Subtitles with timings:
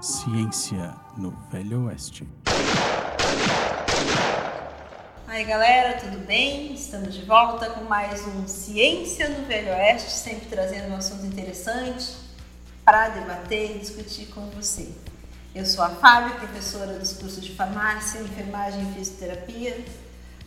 [0.00, 2.24] Ciência no Velho Oeste.
[5.26, 6.72] Aí galera, tudo bem?
[6.72, 12.14] Estamos de volta com mais um Ciência no Velho Oeste, sempre trazendo um assunto interessante
[12.84, 14.88] para debater e discutir com você.
[15.52, 19.84] Eu sou a Fábio, professora dos cursos de farmácia, enfermagem e fisioterapia,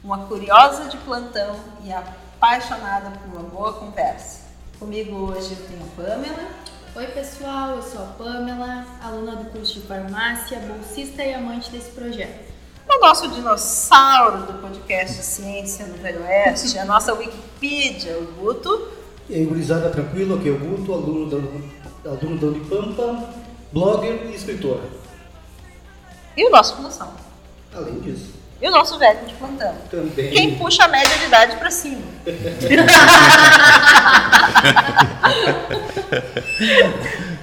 [0.02, 4.43] uma curiosa de plantão e apaixonada por uma boa conversa.
[4.79, 6.70] Comigo hoje eu tenho a Pamela.
[6.94, 11.90] Oi pessoal, eu sou a Pamela, aluna do curso de farmácia, bolsista e amante desse
[11.91, 12.52] projeto.
[12.86, 18.90] O nosso dinossauro do podcast Ciência no Velho Oeste, a nossa Wikipedia, o Guto.
[19.30, 20.36] E aí, gurizada, tranquilo?
[20.36, 23.30] Aqui é o Guto, aluno da, aluno da Unipampa,
[23.72, 24.81] blogger e escritor.
[26.36, 27.14] E o nosso função.
[27.73, 29.73] Além disso, E o nosso velho de plantão.
[29.89, 30.29] também.
[30.29, 32.03] Quem puxa a média de idade pra cima.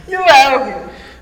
[0.06, 0.76] e o Elvio.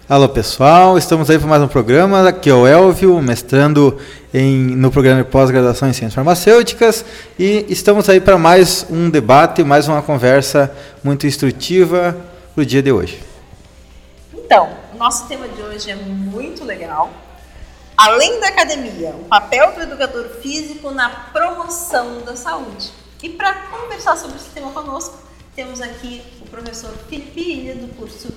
[0.07, 2.29] Alô pessoal, estamos aí para mais um programa.
[2.29, 3.99] Aqui é o Elvio, mestrando
[4.35, 7.03] em, no programa de pós-graduação em Ciências Farmacêuticas
[7.39, 10.71] e estamos aí para mais um debate, mais uma conversa
[11.03, 12.15] muito instrutiva
[12.55, 13.23] para o dia de hoje.
[14.35, 17.11] Então, o nosso tema de hoje é muito legal.
[17.97, 22.93] Além da academia, o papel do educador físico na promoção da saúde.
[23.23, 25.19] E para conversar sobre esse tema conosco,
[25.55, 28.29] temos aqui o professor Felipe Ilha, do curso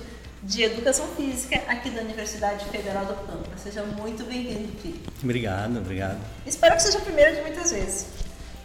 [0.42, 3.50] de Educação Física aqui da Universidade Federal do Pampa.
[3.58, 5.10] Seja muito bem-vindo, Felipe.
[5.22, 6.18] Obrigado, obrigado.
[6.46, 8.06] Espero que seja a primeira de muitas vezes.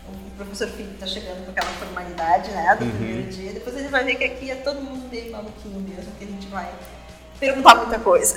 [0.08, 3.52] O professor Felipe está chegando com aquela formalidade né, do primeiro dia.
[3.52, 6.48] Depois ele vai ver que aqui é todo mundo meio maluquinho mesmo, que a gente
[6.48, 6.72] vai
[7.46, 8.36] perguntar muita coisa.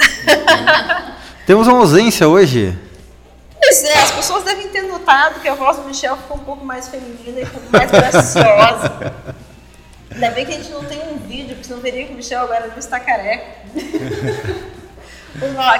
[1.46, 2.78] Temos uma ausência hoje.
[3.60, 6.64] Pois é, as pessoas devem ter notado que a voz do Michel ficou um pouco
[6.64, 9.14] mais feminina e um pouco mais graciosa.
[10.10, 12.42] Ainda bem que a gente não tem um vídeo, porque senão veria que o Michel
[12.42, 13.46] agora não está careca.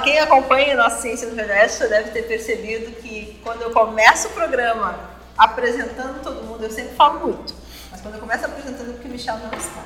[0.03, 4.31] Quem acompanha a nossa Ciência do já deve ter percebido que quando eu começo o
[4.31, 4.97] programa
[5.37, 7.53] apresentando todo mundo, eu sempre falo muito.
[7.91, 9.83] Mas quando eu começo apresentando, é porque o Michel não está.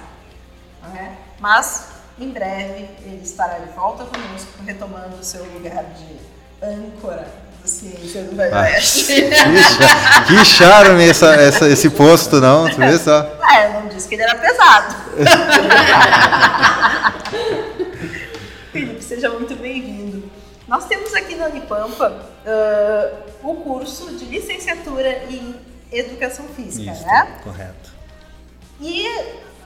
[0.95, 1.13] é?
[1.39, 6.19] Mas, em breve, ele estará de volta conosco, retomando o seu lugar de
[6.65, 7.27] âncora
[7.61, 9.05] do Ciência do Velho Ah, Oeste.
[9.05, 9.29] que,
[10.27, 12.69] que charme essa, essa- esse posto, não?
[12.69, 13.25] Tu vê só?
[13.41, 14.95] Ah, eu não disse que ele era pesado.
[18.71, 20.29] Felipe, seja muito bem-vindo.
[20.67, 25.55] Nós temos aqui na Unipampa ah, o curso de licenciatura em
[25.91, 27.37] Educação Física, Isso, né?
[27.43, 27.91] correto.
[28.81, 29.07] E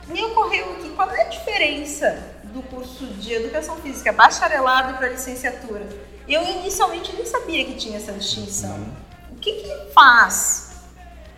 [0.08, 2.18] me ocorreu aqui qual é a diferença
[2.54, 5.88] do curso de Educação Física bacharelado para licenciatura.
[6.28, 8.86] Eu inicialmente nem sabia que tinha essa distinção.
[9.32, 10.72] O que, que faz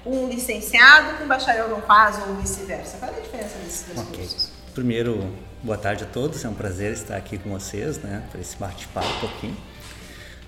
[0.05, 2.97] um licenciado que um bacharel não faz ou vice-versa?
[2.97, 4.17] Qual é a diferença desses dois Ok.
[4.19, 4.51] cursos?
[4.73, 5.31] Primeiro,
[5.61, 6.43] boa tarde a todos.
[6.43, 9.57] É um prazer estar aqui com vocês, né, para esse bate-papo um pouquinho.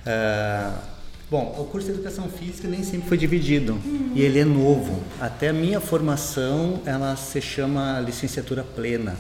[0.06, 0.80] Ah,
[1.30, 3.80] bom, o curso de Educação Física nem sempre foi dividido
[4.16, 5.04] e ele é novo.
[5.20, 9.16] Até a minha formação, ela se chama licenciatura plena.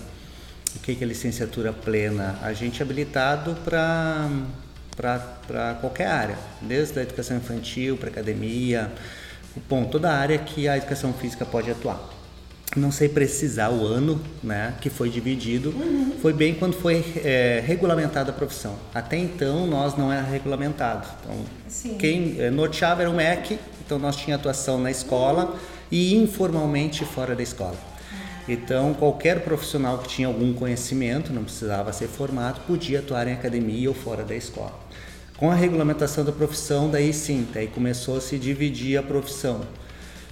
[0.75, 2.39] O que é licenciatura plena?
[2.41, 4.37] A gente é habilitado para
[5.81, 8.91] qualquer área, desde a educação infantil para academia,
[9.69, 11.99] bom, toda a área que a educação física pode atuar.
[12.75, 15.73] Não sei precisar o ano né, que foi dividido,
[16.21, 18.77] foi bem quando foi é, regulamentada a profissão.
[18.93, 21.05] Até então nós não era regulamentado.
[21.19, 21.35] Então,
[21.67, 21.97] Sim.
[21.97, 25.59] quem é, norteava era o MEC, então nós tinha atuação na escola
[25.91, 27.75] e informalmente fora da escola.
[28.47, 33.89] Então, qualquer profissional que tinha algum conhecimento, não precisava ser formado, podia atuar em academia
[33.89, 34.79] ou fora da escola.
[35.37, 39.61] Com a regulamentação da profissão, daí sim, daí começou a se dividir a profissão.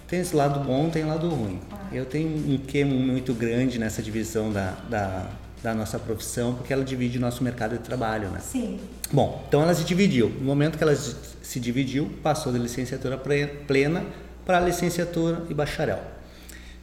[0.08, 1.60] Tem esse lado bom, tem lado ruim.
[1.92, 5.30] Eu tenho um quê muito grande nessa divisão da, da,
[5.62, 8.40] da nossa profissão, porque ela divide o nosso mercado de trabalho, né?
[8.40, 8.80] Sim.
[9.12, 10.30] Bom, então ela se dividiu.
[10.30, 14.04] No momento que ela se dividiu, passou da licenciatura plena
[14.46, 16.19] para licenciatura e bacharel.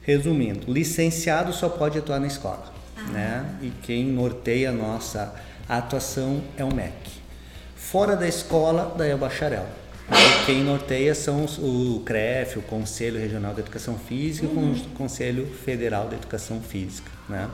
[0.06, 2.72] Resumindo, licenciado só pode atuar na escola,
[3.10, 3.44] né?
[3.60, 5.34] E quem norteia a nossa
[5.68, 6.92] atuação é o MEC.
[7.74, 9.66] Fora da escola, daí é o bacharel.
[10.08, 14.90] E quem norteia são os- o CREF, o Conselho Regional de Educação Física, e o
[14.96, 17.48] Conselho Federal de Educação Física, né?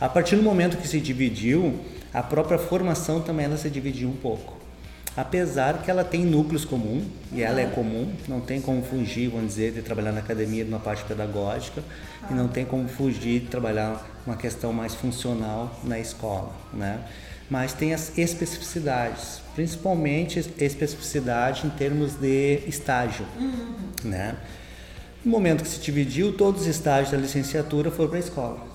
[0.00, 1.78] A partir do momento que se dividiu,
[2.12, 4.60] a própria formação também ela se dividiu um pouco.
[5.14, 9.48] Apesar que ela tem núcleos comuns, e ela é comum, não tem como fugir, vamos
[9.48, 11.82] dizer, de trabalhar na academia numa parte pedagógica,
[12.30, 17.00] e não tem como fugir de trabalhar uma questão mais funcional na escola, né?
[17.50, 23.26] Mas tem as especificidades, principalmente especificidade em termos de estágio,
[24.02, 24.36] né?
[25.22, 28.71] No momento que se dividiu, todos os estágios da licenciatura foram para a escola.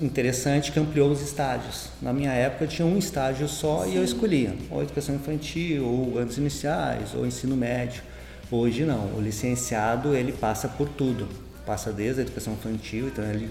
[0.00, 1.88] Interessante que ampliou os estágios.
[2.00, 6.38] Na minha época tinha um estágio só e eu escolhia, ou educação infantil, ou anos
[6.38, 8.02] iniciais, ou ensino médio.
[8.50, 11.28] Hoje não, o licenciado ele passa por tudo,
[11.64, 13.50] passa desde a educação infantil, então ele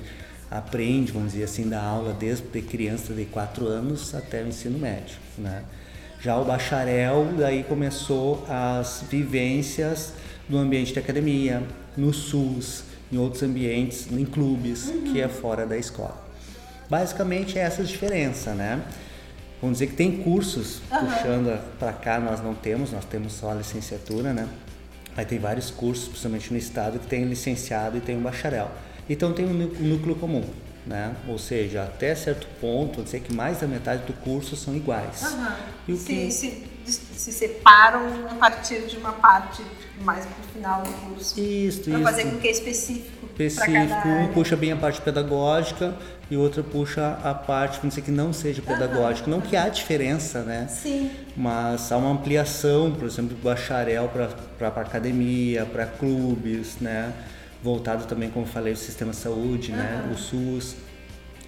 [0.52, 5.18] aprende, vamos dizer assim, da aula desde criança de 4 anos até o ensino médio,
[5.38, 5.64] né?
[6.20, 10.12] Já o bacharel, daí começou as vivências
[10.50, 11.64] no ambiente de academia,
[11.96, 15.14] no SUS, em outros ambientes, em clubes, uhum.
[15.14, 16.29] que é fora da escola.
[16.90, 18.82] Basicamente é essa diferença, né?
[19.62, 21.06] Vamos dizer que tem cursos, uhum.
[21.06, 24.48] puxando para cá nós não temos, nós temos só a licenciatura, né?
[25.16, 28.72] Aí tem vários cursos, principalmente no estado, que tem licenciado e tem um bacharel.
[29.10, 30.46] Então tem um núcleo comum,
[30.86, 31.14] né?
[31.28, 35.22] Ou seja, até certo ponto, vamos dizer que mais da metade do curso são iguais.
[35.24, 35.56] Uhum.
[35.90, 36.32] E o se, que...
[36.32, 39.62] se, se separam a partir de uma parte
[40.02, 41.40] mais para o final do curso.
[41.40, 43.19] Isso, Para fazer com que é específico.
[43.44, 45.96] Específico, um puxa bem a parte pedagógica
[46.30, 49.30] e outra puxa a parte, vamos dizer que não seja pedagógica.
[49.30, 49.38] Uhum.
[49.38, 50.68] Não que há diferença, né?
[50.70, 51.10] Sim.
[51.36, 54.10] Mas há uma ampliação, por exemplo, do bacharel
[54.58, 57.14] para academia, para clubes, né?
[57.64, 59.78] Voltado também, como falei, o sistema de saúde, uhum.
[59.78, 60.12] né?
[60.14, 60.76] O SUS.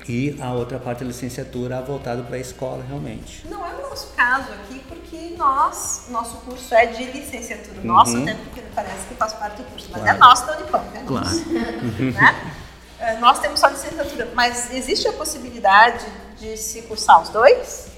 [0.07, 3.45] E a outra parte da licenciatura voltado para a escola, realmente.
[3.49, 7.79] Não é o nosso caso aqui, porque nós, nosso curso é de licenciatura.
[7.79, 7.87] Uhum.
[7.87, 10.17] Nosso, até porque parece que faz parte do curso, mas claro.
[10.17, 11.25] é nosso da Unipamp, é claro.
[11.25, 11.49] nosso.
[11.49, 12.53] né?
[12.99, 16.05] É, nós temos só licenciatura, mas existe a possibilidade
[16.39, 17.89] de se cursar os dois?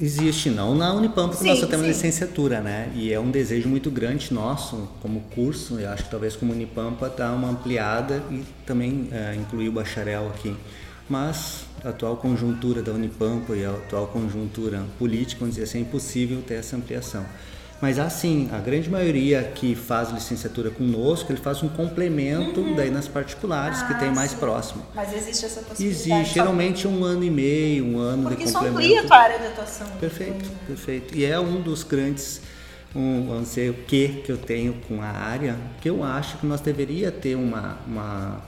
[0.00, 1.92] Existe, não na Unipamp, porque nós só temos sim.
[1.92, 2.92] licenciatura, né?
[2.94, 7.08] E é um desejo muito grande nosso como curso, eu acho que talvez como Unipampa
[7.08, 10.56] dar uma ampliada e também é, incluir o bacharel aqui
[11.08, 15.80] mas a atual conjuntura da Unipampa e a atual conjuntura política, vamos dizer assim, é
[15.82, 17.24] impossível ter essa ampliação.
[17.80, 22.74] Mas assim, a grande maioria que faz licenciatura conosco, ele faz um complemento uhum.
[22.74, 24.36] daí nas particulares, ah, que tem mais sim.
[24.38, 24.84] próximo.
[24.94, 26.10] Mas existe essa possibilidade?
[26.10, 28.74] Existe, geralmente um ano e meio, um ano Porque de complemento.
[28.74, 29.86] Porque isso amplia a tua área de atuação.
[30.00, 31.16] Perfeito, perfeito.
[31.16, 32.40] E é um dos grandes,
[32.96, 36.46] um, vamos dizer, o que que eu tenho com a área, que eu acho que
[36.46, 38.42] nós deveria ter uma, uma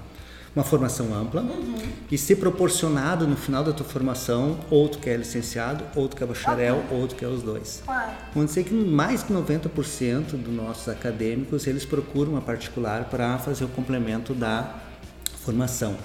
[0.55, 1.79] uma formação ampla uhum.
[2.11, 6.26] e ser proporcionado no final da tua formação, outro que é licenciado, outro que é
[6.26, 7.82] bacharel, outro que é os dois.
[7.85, 8.11] Claro.
[8.35, 13.64] Vamos dizer que mais de 90% dos nossos acadêmicos, eles procuram a particular para fazer
[13.64, 14.75] o complemento da
[15.44, 15.97] formação.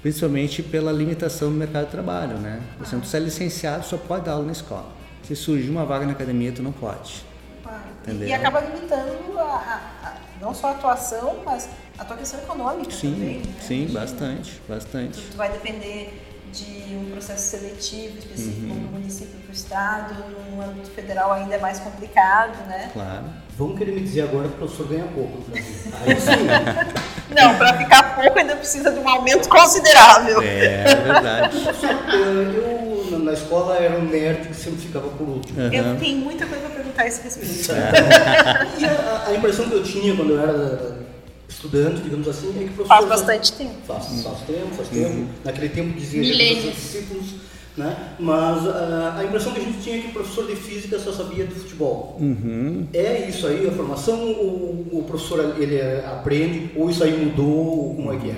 [0.00, 2.62] Principalmente pela limitação do mercado de trabalho, né?
[2.78, 4.88] Por exemplo, se é licenciado, só pode dar aula na escola.
[5.22, 7.22] Se surgir uma vaga na academia, tu não pode.
[7.62, 8.24] Claro.
[8.24, 11.68] E acaba limitando a, a, a, não só a atuação, mas
[12.00, 13.36] a tua questão econômica sim, também.
[13.36, 13.54] Né?
[13.60, 15.20] Sim, bastante, bastante.
[15.20, 16.18] Tu, tu, vai depender
[16.50, 18.80] de um processo seletivo específico uhum.
[18.80, 20.14] do município para o estado,
[20.50, 22.90] no âmbito federal ainda é mais complicado, né?
[22.94, 23.26] Claro.
[23.56, 25.44] Vão querer me dizer agora que o professor ganha pouco.
[25.52, 27.34] Aí sim.
[27.34, 30.42] Não, para ficar pouco ainda precisa de um aumento considerável.
[30.42, 31.58] É, é verdade.
[33.12, 35.60] eu, na escola, era um nerd que sempre ficava por último.
[35.60, 35.72] Uhum.
[35.72, 37.72] Eu tenho muita coisa para perguntar a esse respeito.
[37.72, 38.66] É.
[38.80, 41.09] e a, a, impressão que eu tinha quando eu era
[41.50, 42.86] estudante, digamos assim, é que o professor...
[42.86, 43.74] Faz bastante tempo.
[43.86, 45.08] Faz, faz tempo, faz tempo.
[45.08, 45.28] Uhum.
[45.44, 47.34] Naquele tempo dizia que discípulos,
[47.76, 48.14] né?
[48.18, 51.12] Mas uh, a impressão que a gente tinha é que o professor de física só
[51.12, 52.16] sabia de futebol.
[52.20, 52.86] Uhum.
[52.94, 54.18] É isso aí a formação?
[54.18, 57.94] O, o professor ele aprende ou isso aí mudou?
[57.96, 58.36] Como é que é?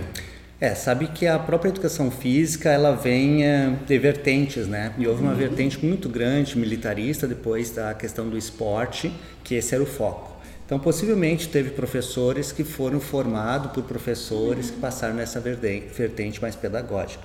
[0.61, 4.95] É, sabe que a própria educação física ela vem é, de vertentes, né?
[4.97, 5.39] E houve uma uhum.
[5.39, 10.32] vertente muito grande militarista depois da questão do esporte, que esse era o foco.
[10.73, 17.23] Então, possivelmente teve professores que foram formados por professores que passaram nessa vertente mais pedagógica.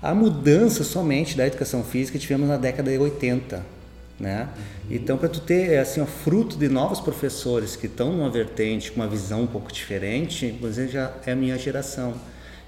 [0.00, 3.66] A mudança somente da educação física tivemos na década de 80,
[4.20, 4.48] né?
[4.88, 9.00] Então, para tu ter assim, o fruto de novos professores que estão numa vertente com
[9.00, 12.14] uma visão um pouco diferente, você já é a minha geração.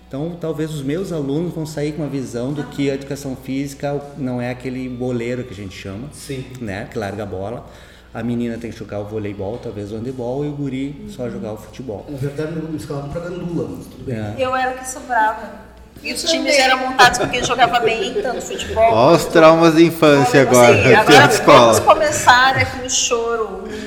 [0.09, 4.03] Então, talvez os meus alunos vão sair com uma visão do que a educação física
[4.19, 6.45] não é aquele boleiro que a gente chama, Sim.
[6.61, 6.89] né?
[6.91, 7.71] Que larga a bola
[8.15, 11.53] a menina tem que jogar o voleibol, talvez o handebol, e o guri só jogar
[11.53, 12.05] o futebol.
[12.09, 14.17] Na verdade, me escalavam para gandula, mas tudo bem.
[14.17, 14.35] É.
[14.39, 15.73] Eu era o que sobrava.
[16.03, 18.93] E os times eram montados porque jogava bem, tanto futebol.
[18.93, 21.73] Olha os traumas de infância agora, assim, agora escola.
[21.75, 23.83] Vamos começar aqui o choro, o.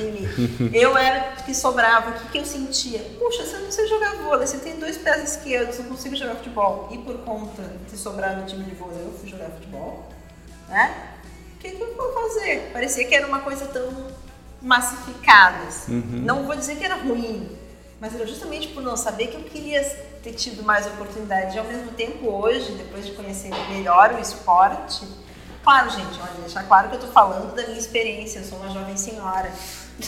[0.72, 2.98] Eu era que sobrava, o que, que eu sentia?
[3.18, 6.88] Puxa, você não sei jogar vôlei, você tem dois pés esquerdos, não consigo jogar futebol.
[6.90, 10.08] E por conta de sobrar no time de vôlei, eu fui jogar futebol,
[10.68, 10.94] né?
[11.70, 12.70] Que, que eu vou fazer?
[12.72, 13.88] Parecia que era uma coisa tão
[14.60, 15.64] massificada.
[15.66, 15.96] Assim.
[15.96, 16.22] Uhum.
[16.22, 17.48] Não vou dizer que era ruim,
[18.00, 19.82] mas era justamente por não saber que eu queria
[20.22, 21.56] ter tido mais oportunidade.
[21.56, 25.06] E ao mesmo tempo, hoje, depois de conhecer melhor o esporte,
[25.62, 28.40] claro, gente, olha, deixar claro que eu estou falando da minha experiência.
[28.40, 29.50] Eu sou uma jovem senhora,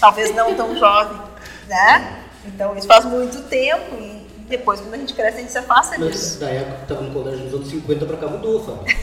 [0.01, 1.21] talvez não tão jovem,
[1.67, 2.25] né?
[2.47, 5.99] Então, isso faz muito tempo e depois, quando a gente cresce, a gente se afasta
[5.99, 6.41] disso.
[6.41, 8.83] Da época que estava no colégio nos anos 50 para cá mudou, Fábio.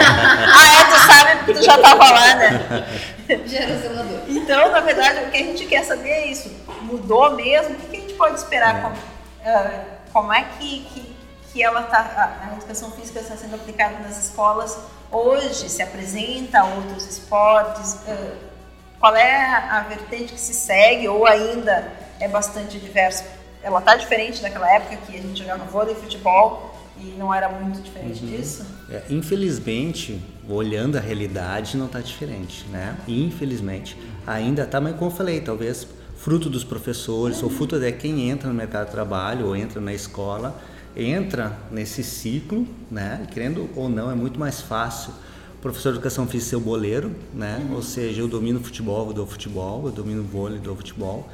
[0.00, 0.84] ah, é?
[0.84, 2.86] Tu sabe porque tu já estava lá, né?
[3.46, 4.20] Já era zelador.
[4.28, 6.50] Então, na verdade, o que a gente quer saber é isso.
[6.82, 7.74] Mudou mesmo?
[7.74, 8.80] O que a gente pode esperar?
[8.80, 11.16] Como, uh, como é que, que,
[11.52, 14.78] que ela tá, a, a educação física está sendo aplicada nas escolas
[15.10, 15.68] hoje?
[15.68, 17.98] Se apresenta a outros esportes?
[18.08, 18.36] Uh,
[18.98, 23.24] qual é a, a vertente que se segue ou ainda é bastante diverso?
[23.62, 27.48] Ela está diferente daquela época que a gente jogava vôlei e futebol e não era
[27.48, 28.30] muito diferente uhum.
[28.30, 28.66] disso?
[28.90, 32.96] É, infelizmente, olhando a realidade, não está diferente, né?
[33.06, 37.44] Infelizmente, ainda está, mas como eu falei, talvez fruto dos professores uhum.
[37.44, 40.60] ou fruto de quem entra no mercado de trabalho ou entra na escola,
[40.96, 43.26] entra nesse ciclo, né?
[43.32, 45.12] Querendo ou não, é muito mais fácil
[45.60, 47.64] professor de educação física ser o boleiro, né?
[47.68, 47.76] Uhum.
[47.76, 51.28] Ou seja, eu domino futebol, eu dou futebol, eu domino vôlei, eu dou futebol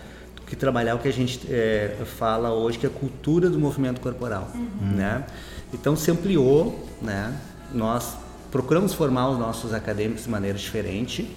[0.49, 4.00] que trabalhar o que a gente é, fala hoje que é a cultura do movimento
[4.00, 4.97] corporal, uhum.
[4.97, 5.25] né?
[5.73, 7.35] Então se ampliou, né?
[7.73, 8.17] Nós
[8.50, 11.31] procuramos formar os nossos acadêmicos de maneira diferente,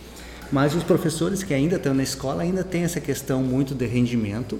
[0.49, 4.57] mas os professores que ainda estão na escola ainda têm essa questão muito de rendimento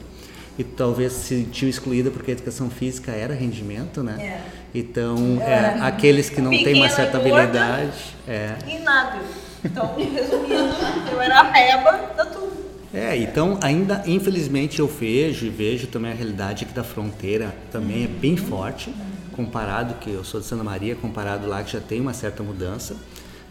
[0.58, 4.18] e talvez se sentiu excluída porque a educação física era rendimento, né?
[4.22, 4.42] É.
[4.74, 7.92] Então, é, aqueles que não têm uma certa habilidade...
[8.28, 8.56] É.
[8.68, 9.20] E nada.
[9.64, 10.76] Então, resumindo,
[11.12, 12.51] eu era a reba da turma.
[12.94, 18.04] É, então ainda infelizmente eu vejo e vejo também a realidade aqui da fronteira também
[18.04, 18.94] é bem forte
[19.32, 22.96] comparado que eu sou de Santa Maria, comparado lá que já tem uma certa mudança.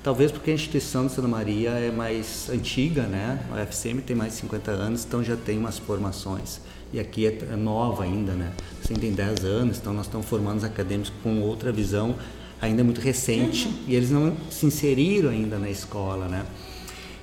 [0.03, 3.39] Talvez porque a instituição de Santa Maria é mais antiga, né?
[3.53, 6.61] A FCM tem mais de 50 anos, então já tem umas formações.
[6.93, 8.53] E aqui é, é nova ainda, né?
[8.83, 12.15] Assim, tem 10 anos, então nós estamos formando os acadêmicos com outra visão
[12.61, 13.75] ainda muito recente uhum.
[13.89, 16.45] e eles não se inseriram ainda na escola, né?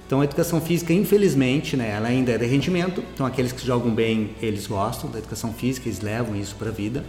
[0.07, 3.03] Então a educação física, infelizmente, né, ela ainda é de rendimento.
[3.13, 6.71] Então aqueles que jogam bem, eles gostam da educação física, eles levam isso para a
[6.71, 7.03] vida.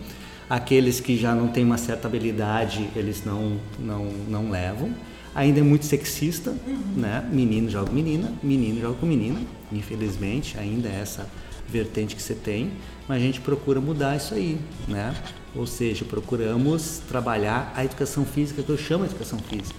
[0.51, 4.93] Aqueles que já não têm uma certa habilidade, eles não não não levam.
[5.33, 6.81] Ainda é muito sexista, uhum.
[6.97, 7.25] né?
[7.31, 9.41] Menino joga com menina, menino joga com menina.
[9.71, 11.29] Infelizmente, ainda é essa
[11.69, 12.73] vertente que você tem,
[13.07, 15.15] mas a gente procura mudar isso aí, né?
[15.55, 19.79] Ou seja, procuramos trabalhar a educação física que eu chamo de educação física.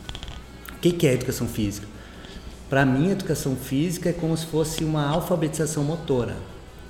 [0.77, 1.88] O que, que é educação física?
[2.69, 6.35] Para mim, a educação física é como se fosse uma alfabetização motora.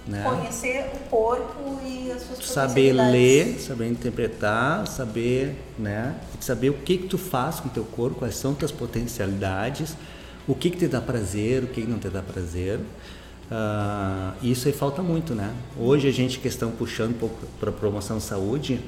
[0.05, 0.23] Né?
[0.23, 6.15] Conhecer o corpo e as suas Saber ler, saber interpretar, saber, né?
[6.39, 9.95] Saber o que que tu faz com o teu corpo, quais são tuas potencialidades,
[10.47, 12.79] o que que te dá prazer, o que, que não te dá prazer.
[12.79, 15.53] Uh, isso aí falta muito, né?
[15.77, 18.81] Hoje a gente questão puxando um pouco para promoção de saúde,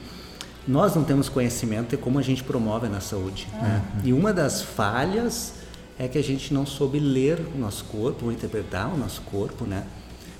[0.67, 3.47] nós não temos conhecimento de como a gente promove na saúde.
[3.53, 3.61] Uhum.
[3.61, 3.83] Né?
[4.03, 5.53] E uma das falhas
[6.01, 9.65] é que a gente não soube ler o nosso corpo, ou interpretar o nosso corpo,
[9.65, 9.83] né?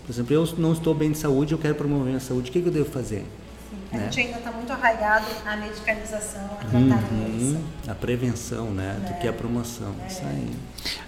[0.04, 2.60] Por exemplo, eu não estou bem de saúde, eu quero promover a saúde, o que,
[2.60, 3.28] que eu devo fazer?
[3.70, 4.00] Sim, né?
[4.00, 7.12] A gente ainda está muito arraigado à medicalização, a tratamento.
[7.12, 9.00] Uhum, a prevenção, né?
[9.04, 9.08] É.
[9.08, 9.94] Do que a promoção.
[10.04, 10.08] É.
[10.08, 10.52] Isso aí.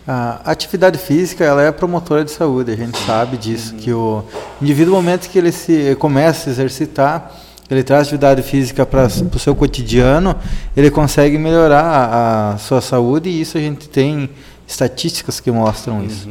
[0.05, 3.79] A atividade física, ela é promotora de saúde, a gente sabe disso, uhum.
[3.79, 4.23] que o
[4.61, 7.31] indivíduo, no momento que ele se começa a se exercitar,
[7.69, 10.35] ele traz atividade física para o seu cotidiano,
[10.75, 14.29] ele consegue melhorar a, a, sua saúde e isso a gente tem
[14.67, 16.05] estatísticas que mostram uhum.
[16.05, 16.29] isso.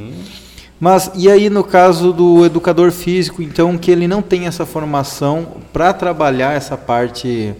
[0.78, 5.46] Mas e aí no caso do educador físico, então que ele não tem essa formação
[5.72, 7.54] para trabalhar essa parte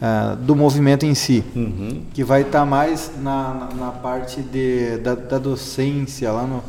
[0.00, 2.02] uh, do movimento em si, uhum.
[2.14, 6.62] que vai estar tá mais na, na, na, parte de, da, da docência lá no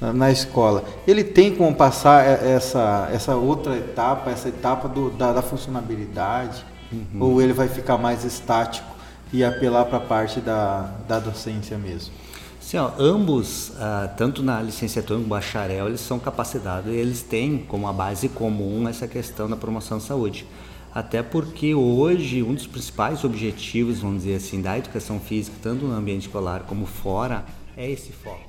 [0.00, 5.42] na, escola, ele tem como passar essa, essa outra etapa, essa etapa do, da, da
[5.42, 7.20] funcionabilidade, uhum.
[7.20, 8.86] ou ele vai ficar mais estático
[9.32, 12.12] e apelar para a parte da, da docência mesmo?
[12.60, 17.58] Sim, ó, ambos, ah, tanto na licenciatura como bacharel, eles são capacitados e eles têm
[17.58, 20.46] como a base comum essa questão da promoção de saúde.
[20.92, 25.94] Até porque hoje um dos principais objetivos, vamos dizer assim, da educação física, tanto no
[25.94, 27.44] ambiente escolar como fora,
[27.76, 28.45] é esse foco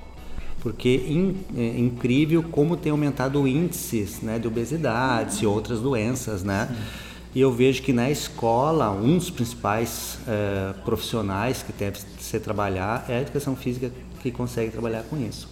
[0.60, 6.68] porque in, é incrível como tem aumentado índices né, de obesidade e outras doenças, né?
[7.34, 13.04] E eu vejo que na escola, um dos principais é, profissionais que deve ser trabalhar
[13.08, 15.48] é a educação física que consegue trabalhar com isso.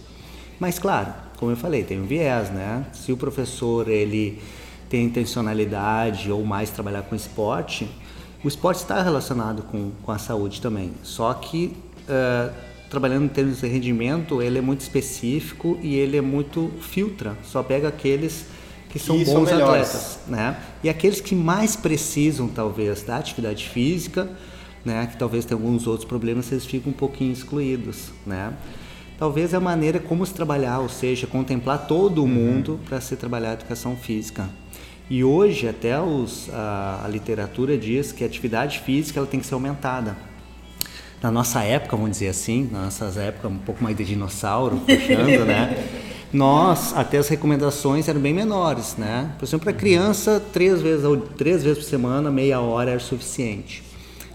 [0.59, 2.85] Mas claro, como eu falei, tem um viés, né?
[2.91, 4.41] Se o professor ele
[4.89, 7.87] tem intencionalidade ou mais trabalhar com esporte,
[8.43, 10.91] o esporte está relacionado com, com a saúde também.
[11.03, 11.77] Só que
[12.09, 12.53] uh,
[12.89, 17.61] trabalhando em termos de rendimento, ele é muito específico e ele é muito filtra, só
[17.61, 18.45] pega aqueles
[18.89, 20.57] que são bons são atletas, né?
[20.83, 24.29] E aqueles que mais precisam talvez da atividade física,
[24.85, 28.53] né, que talvez tenham alguns outros problemas, eles ficam um pouquinho excluídos, né?
[29.17, 32.27] Talvez a maneira como se trabalhar, ou seja, contemplar todo o uhum.
[32.27, 34.47] mundo para se trabalhar a educação física.
[35.09, 39.45] E hoje até os, a, a, literatura diz que a atividade física ela tem que
[39.45, 40.15] ser aumentada.
[41.21, 45.45] Na nossa época, vamos dizer assim, nas nossas épocas um pouco mais de dinossauro, puxando,
[45.45, 45.87] né?
[46.31, 49.31] Nós, até as recomendações eram bem menores, né?
[49.39, 51.05] Por exemplo, para criança, três vezes,
[51.37, 53.81] três vezes por semana, meia hora era suficiente.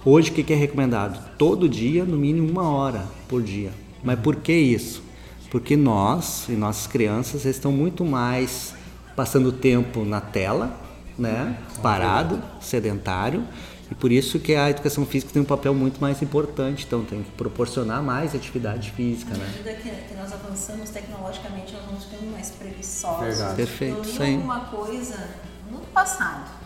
[0.04, 1.20] Hoje, o que é recomendado?
[1.36, 3.70] Todo dia, no mínimo uma hora por dia.
[4.02, 5.02] Mas por que isso?
[5.50, 8.74] Porque nós e nossas crianças estão muito mais
[9.14, 10.74] passando tempo na tela,
[11.16, 11.56] né?
[11.82, 13.44] Parado, sedentário.
[13.92, 17.22] E por isso que a educação física tem um papel muito mais importante, então tem
[17.22, 19.44] que proporcionar mais atividade física, né?
[19.44, 23.20] À medida que, que nós avançamos tecnologicamente, nós vamos ficando mais preguiçosos.
[23.20, 23.54] Verdade.
[23.54, 24.36] Perfeito, Eu li sim.
[24.38, 25.28] uma coisa
[25.70, 26.61] no passado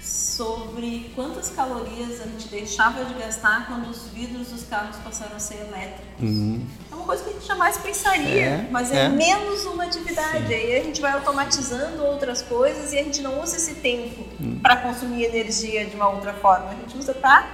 [0.00, 5.38] sobre quantas calorias a gente deixava de gastar quando os vidros dos carros passaram a
[5.38, 6.22] ser elétricos.
[6.22, 6.64] Uhum.
[6.90, 9.08] É uma coisa que a gente jamais pensaria, É, mas é, é.
[9.08, 10.52] menos uma atividade.
[10.52, 14.58] Aí a gente vai automatizando outras coisas e a gente não usa esse tempo Hum.
[14.62, 16.70] para consumir energia de uma outra forma.
[16.70, 17.46] A gente usa para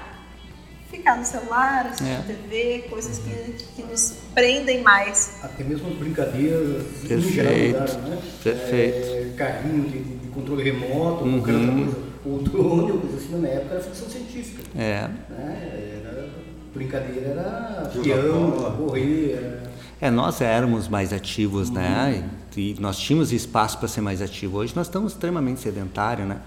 [0.89, 2.23] ficar no celular, assistir É.
[2.23, 5.39] TV, coisas que, que nos prendem mais.
[5.43, 8.23] Até mesmo as brincadeiras Perfeito, geral mudaram, né?
[8.45, 8.97] perfeito.
[8.99, 11.41] É, carrinho de, de controle remoto, Uhum.
[11.41, 12.16] qualquer outra coisa.
[12.27, 14.63] O drone, ou coisa assim, na época era ficção científica.
[14.77, 15.09] É.
[15.31, 16.01] Né?
[16.05, 16.29] Era,
[16.75, 19.33] brincadeira era peão, correr.
[19.35, 19.63] Era...
[20.01, 22.29] É, nós éramos mais ativos, né?
[22.57, 24.59] E, e nós tínhamos espaço para ser mais ativo.
[24.59, 26.39] Hoje nós estamos extremamente sedentários, né?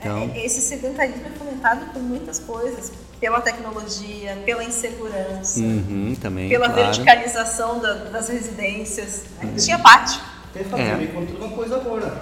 [0.00, 2.92] Então, É, Esse sedentarismo é fomentado por muitas coisas.
[3.20, 6.82] Pela tecnologia, pela insegurança, uhum, também, pela claro.
[6.82, 9.24] verticalização da- das residências.
[9.40, 10.20] A gente tinha pátio.
[10.50, 10.96] Até fazer É.
[10.96, 12.20] me conta uma coisa agora.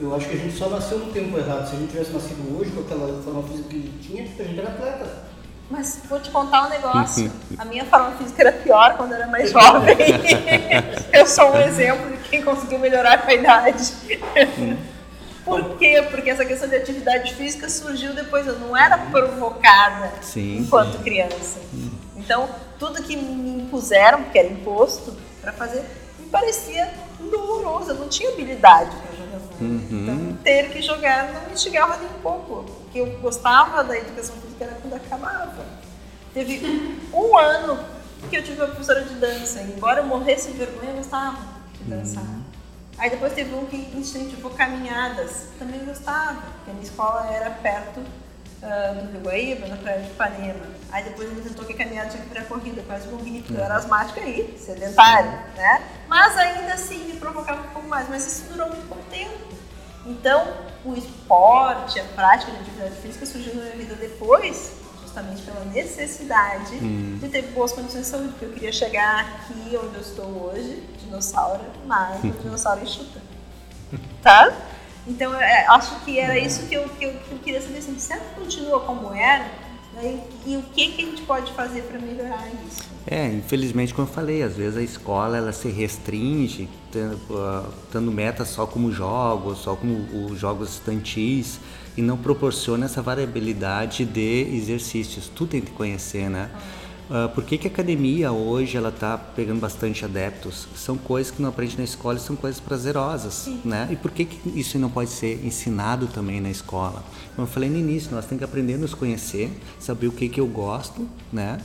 [0.00, 1.68] Eu acho que a gente só nasceu no tempo errado.
[1.68, 4.48] Se a gente tivesse nascido hoje com aquela forma física que a gente tinha, a
[4.48, 5.28] gente era atleta.
[5.70, 7.30] Mas vou te contar um negócio.
[7.58, 9.96] A minha forma física era pior quando eu era mais jovem.
[11.12, 13.92] eu sou um exemplo de quem conseguiu melhorar com a idade.
[15.44, 16.06] Por quê?
[16.10, 21.58] Porque essa questão de atividade física surgiu depois, eu não era provocada Sim, enquanto criança.
[22.16, 25.84] Então, tudo que me impuseram, que era imposto para fazer,
[26.18, 27.90] me parecia doloroso.
[27.90, 28.90] Eu não tinha habilidade.
[29.60, 29.88] Uhum.
[29.90, 32.54] Então, ter que jogar não me instigava nem um pouco.
[32.54, 35.64] O que eu gostava da educação física era quando acabava.
[36.32, 37.78] Teve um ano
[38.30, 39.60] que eu tive uma professora de dança.
[39.62, 41.38] E embora eu morresse de vergonha, eu gostava
[41.74, 42.24] de dançar.
[42.96, 45.46] Aí depois teve um que incentivou caminhadas.
[45.58, 48.00] Também gostava, porque a minha escola era perto
[48.62, 50.66] ah, do Rio Guaíba, na praia de Ipanema.
[50.90, 53.64] Aí depois ele tentou que a caminhada tinha que virar corrida, quase morri, porque eu
[53.64, 55.82] era asmática aí, sedentária, né?
[56.08, 59.58] Mas ainda assim me provocava um pouco mais, mas isso durou muito pouco tempo.
[60.06, 65.64] Então, o esporte, a prática de atividade física surgiu na minha vida depois, justamente pela
[65.66, 70.50] necessidade de ter boas condições de saúde, porque eu queria chegar aqui onde eu estou
[70.50, 73.20] hoje, dinossauro, mas um dinossauro enxuta.
[74.22, 74.52] Tá?
[75.08, 77.78] Então, eu, é, acho que era isso que eu, que eu, que eu queria saber,
[77.78, 79.50] assim, será que continua como era?
[79.94, 80.20] Né?
[80.46, 82.82] E, e o que, que a gente pode fazer para melhorar isso?
[83.06, 88.12] É, infelizmente, como eu falei, às vezes a escola ela se restringe, tendo, ah, tendo
[88.12, 91.58] metas só como jogos, só como os jogos estantis,
[91.96, 95.30] e não proporciona essa variabilidade de exercícios.
[95.34, 96.50] Tu tem que conhecer, né?
[96.54, 96.58] Ah,
[97.34, 100.68] por que, que a academia hoje ela está pegando bastante adeptos?
[100.76, 103.88] São coisas que não aprende na escola e são coisas prazerosas, né?
[103.90, 107.02] E por que, que isso não pode ser ensinado também na escola?
[107.34, 110.28] Como eu falei no início, nós temos que aprender a nos conhecer, saber o que,
[110.28, 111.58] que eu gosto, né?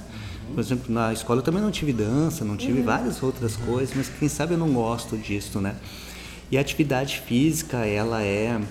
[0.54, 4.08] Por exemplo, na escola eu também não tive dança, não tive várias outras coisas, mas
[4.08, 5.76] quem sabe eu não gosto disso, né?
[6.52, 8.62] E a atividade física, ela é,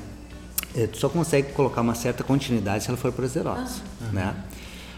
[0.75, 3.83] é, tu só consegue colocar uma certa continuidade se ela for prazerosa,
[4.13, 4.35] né?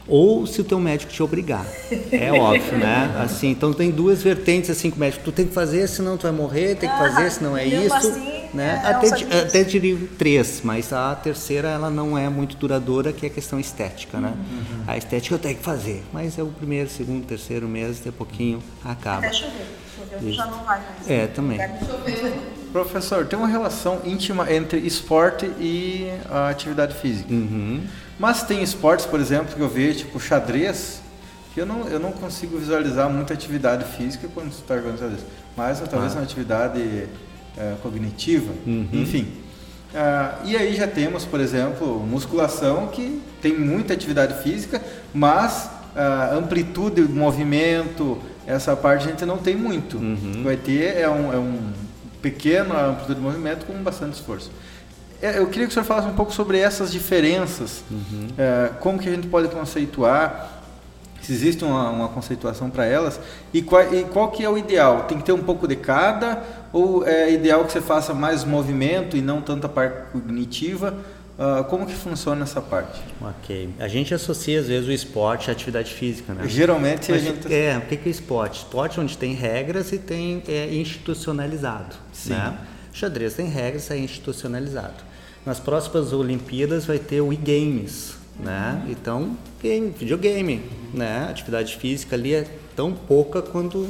[0.06, 1.64] Ou se o teu médico te obrigar.
[2.12, 3.14] É óbvio, né?
[3.24, 6.24] Assim, então tem duas vertentes assim que o médico, tu tem que fazer, senão tu
[6.24, 8.82] vai morrer, tem que fazer, senão é isso, assim, né?
[8.84, 13.28] é até, até diria três, mas a terceira ela não é muito duradoura, que é
[13.28, 14.34] a questão estética, né?
[14.86, 18.12] A estética eu tenho que fazer, mas é o primeiro, segundo, terceiro mês, daqui a
[18.12, 19.18] pouquinho acaba.
[19.18, 19.52] Até chover.
[19.96, 21.10] Chover já não vai mais.
[21.10, 21.58] É, também.
[22.72, 27.32] Professor, tem uma relação íntima entre esporte e a atividade física.
[27.32, 27.82] Uhum.
[28.18, 31.00] Mas tem esportes, por exemplo, que eu vejo, tipo xadrez,
[31.52, 35.20] que eu não, eu não consigo visualizar muita atividade física quando você está jogando xadrez.
[35.56, 36.16] Mas talvez Ah.
[36.18, 37.08] uma atividade
[37.56, 38.88] eh, cognitiva, Uhum.
[38.92, 39.28] enfim.
[39.94, 46.30] Ah, e aí já temos, por exemplo, musculação, que tem muita atividade física, mas ah,
[46.34, 49.96] amplitude de movimento, essa parte a gente não tem muito.
[49.98, 50.42] Uhum.
[50.42, 51.72] Vai ter é um, é um
[52.20, 54.50] pequeno amplitude de movimento com bastante esforço.
[55.22, 58.28] É, Eu queria que o senhor falasse um pouco sobre essas diferenças, Uhum.
[58.36, 60.50] é, como que a gente pode conceituar,
[61.20, 63.18] se existe uma, uma conceituação para elas
[63.52, 65.04] e qual, e qual que é o ideal?
[65.04, 69.16] Tem que ter um pouco de cada ou é ideal que você faça mais movimento
[69.16, 70.94] e não tanta parte cognitiva?
[71.36, 73.00] Uh, como que funciona essa parte?
[73.20, 73.70] Ok.
[73.80, 76.46] A gente associa às vezes o esporte à atividade física, né?
[76.46, 77.52] Geralmente Mas, a gente...
[77.52, 78.58] É, o que é esporte?
[78.58, 82.34] Esporte onde tem regras e tem é, institucionalizado, Sim.
[82.34, 82.56] né?
[82.94, 85.02] Xadrez tem regras, é institucionalizado.
[85.44, 88.82] Nas próximas Olimpíadas vai ter o e-games, né?
[88.88, 90.62] Então, game, videogame,
[90.94, 91.26] né?
[91.28, 93.86] Atividade física ali é tão pouca quanto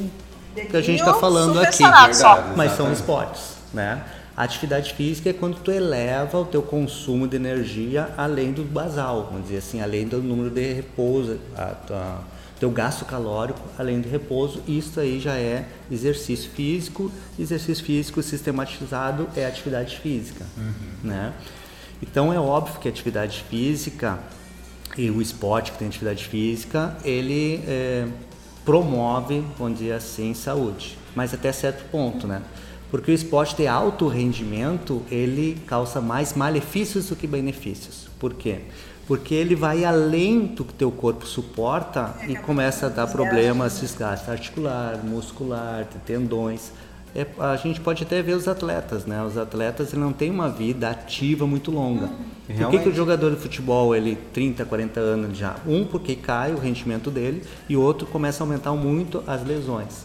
[0.55, 2.23] que a gente está falando aqui, verdade,
[2.55, 4.03] mas são esportes, né?
[4.35, 9.27] A atividade física é quando tu eleva o teu consumo de energia além do basal,
[9.31, 12.19] vamos dizer assim, além do número de repouso, a tua,
[12.59, 14.61] teu gasto calórico além do repouso.
[14.67, 17.11] Isso aí já é exercício físico.
[17.37, 21.09] Exercício físico sistematizado é atividade física, uhum.
[21.09, 21.33] né?
[22.01, 24.19] Então é óbvio que a atividade física
[24.97, 28.07] e o esporte que tem atividade física, ele é,
[28.63, 32.41] promove, vamos dizer assim, saúde, mas até certo ponto, né?
[32.89, 38.07] Porque o esporte de alto rendimento, ele causa mais malefícios do que benefícios.
[38.19, 38.61] Por quê?
[39.07, 44.29] Porque ele vai além do que teu corpo suporta e começa a dar problemas, desgaste
[44.31, 46.71] articular, muscular, tendões
[47.15, 49.23] é, a gente pode até ver os atletas, né?
[49.23, 52.07] Os atletas não têm uma vida ativa muito longa.
[52.49, 52.57] Uhum.
[52.57, 55.55] Por que, que o jogador de futebol, ele 30, 40 anos já?
[55.65, 60.03] Um, porque cai o rendimento dele e outro começa a aumentar muito as lesões.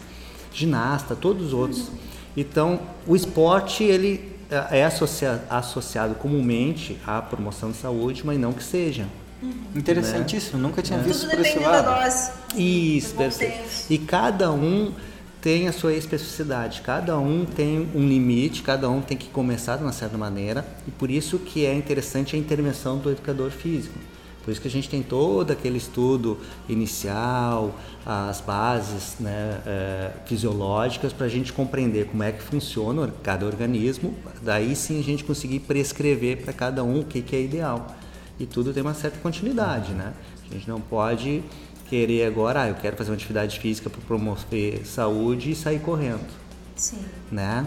[0.52, 1.88] Ginasta, todos os outros.
[1.88, 1.94] Uhum.
[2.36, 8.52] Então, o esporte, ele é, é associado, associado comumente à promoção de saúde, mas não
[8.52, 9.06] que seja.
[9.42, 9.52] Uhum.
[9.74, 10.68] Interessantíssimo, né?
[10.68, 11.02] nunca tinha é.
[11.02, 11.84] visto Tudo por esse lado.
[11.84, 12.30] Da dose.
[12.56, 13.86] Isso, perfeito.
[13.88, 14.92] E cada um
[15.40, 16.82] tem a sua especificidade.
[16.82, 20.90] Cada um tem um limite, cada um tem que começar de uma certa maneira e
[20.90, 23.98] por isso que é interessante a intervenção do educador físico.
[24.44, 27.74] Por isso que a gente tem todo aquele estudo inicial,
[28.06, 34.14] as bases né, é, fisiológicas para a gente compreender como é que funciona cada organismo.
[34.42, 37.94] Daí sim a gente conseguir prescrever para cada um o que, que é ideal.
[38.38, 40.14] E tudo tem uma certa continuidade, né?
[40.50, 41.42] A gente não pode
[41.90, 46.26] querer agora, ah, eu quero fazer uma atividade física para promover saúde e sair correndo.
[46.74, 47.04] Sim.
[47.30, 47.66] Né?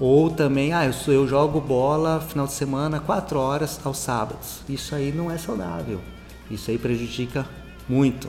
[0.00, 4.62] Ou também, ah, eu, sou, eu jogo bola final de semana, quatro horas aos sábados.
[4.68, 6.00] Isso aí não é saudável.
[6.50, 7.44] Isso aí prejudica
[7.88, 8.28] muito.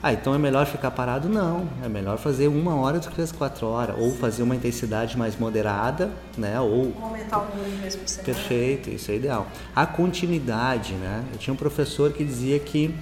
[0.00, 1.28] Ah, então é melhor ficar parado?
[1.28, 1.68] Não.
[1.84, 3.96] É melhor fazer uma hora do que as quatro horas.
[3.98, 6.60] Ou fazer uma intensidade mais moderada, né?
[6.60, 6.92] Ou...
[7.00, 8.24] Aumentar o número por semana.
[8.24, 9.46] Perfeito, isso é ideal.
[9.74, 11.24] A continuidade, né?
[11.32, 12.94] Eu tinha um professor que dizia que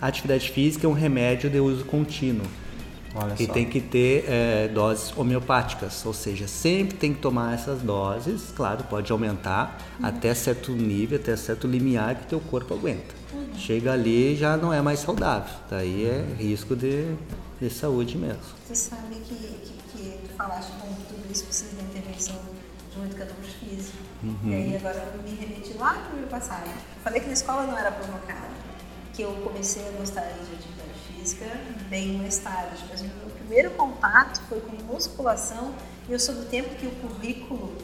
[0.00, 2.46] a atividade física é um remédio de uso contínuo.
[3.20, 3.52] Olha e só.
[3.52, 8.52] tem que ter é, doses homeopáticas, ou seja, sempre tem que tomar essas doses.
[8.54, 10.06] Claro, pode aumentar uhum.
[10.06, 13.14] até certo nível, até certo limiar que teu corpo aguenta.
[13.32, 13.54] Uhum.
[13.56, 17.14] Chega ali já não é mais saudável, daí é risco de,
[17.60, 18.42] de saúde mesmo.
[18.66, 22.36] Você sabe que, que, que tu falaste com tudo isso precisa da intervenção
[22.92, 23.98] de um educador físico.
[24.22, 24.50] Uhum.
[24.50, 26.70] E aí agora eu me remeti lá para o meu passado.
[27.02, 28.48] Falei que na escola não era provocada
[29.18, 30.97] que eu comecei a gostar de atividade
[31.28, 31.46] física
[31.90, 35.74] bem mais tarde, mas o meu primeiro contato foi com musculação
[36.08, 37.74] e eu sou do tempo que o currículo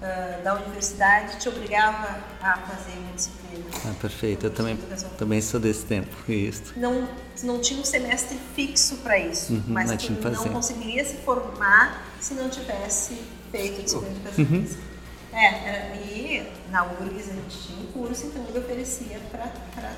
[0.00, 3.64] uh, da universidade te obrigava a fazer uma disciplina.
[3.84, 4.46] Ah, perfeito.
[4.46, 4.78] Eu também,
[5.18, 6.14] também sou desse tempo.
[6.30, 6.72] Isso.
[6.76, 7.06] Não,
[7.42, 12.34] não tinha um semestre fixo para isso, uhum, mas tu não conseguiria se formar se
[12.34, 13.18] não tivesse
[13.50, 14.62] feito disciplina de educação uhum.
[14.62, 14.94] física.
[15.32, 19.48] É, e na URGS a gente tinha um curso, então ele oferecia para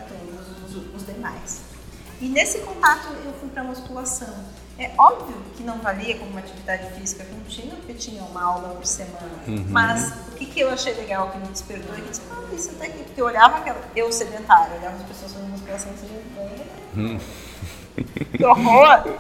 [0.08, 1.75] todos os, os, demais.
[2.20, 4.34] E nesse contato eu fui para musculação.
[4.78, 8.84] É óbvio que não valia como uma atividade física contínua, porque tinha uma aula por
[8.84, 9.30] semana.
[9.48, 9.64] Uhum.
[9.68, 12.70] Mas o que, que eu achei legal que me despertou é que disse, ah, isso
[12.72, 13.04] até que.
[13.04, 13.80] Porque eu olhava aquela.
[13.94, 17.18] Eu sedentária, olhava as pessoas fazendo musculação e hum.
[18.36, 19.18] Que horror!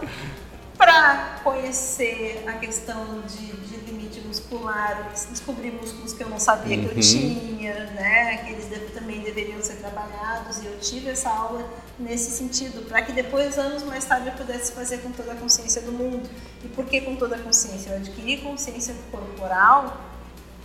[0.76, 6.82] para conhecer a questão de, de, limite muscular, descobrir músculos que eu não sabia uhum.
[6.82, 7.00] que eu uhum.
[7.00, 8.36] tinha, né?
[8.38, 11.66] Que eles também deveriam ser trabalhados e eu tive essa aula
[11.98, 15.80] nesse sentido, para que depois, anos mais tarde, eu pudesse fazer com toda a consciência
[15.82, 16.28] do mundo.
[16.64, 17.90] E por que com toda a consciência?
[17.90, 20.00] Eu adquiri consciência corporal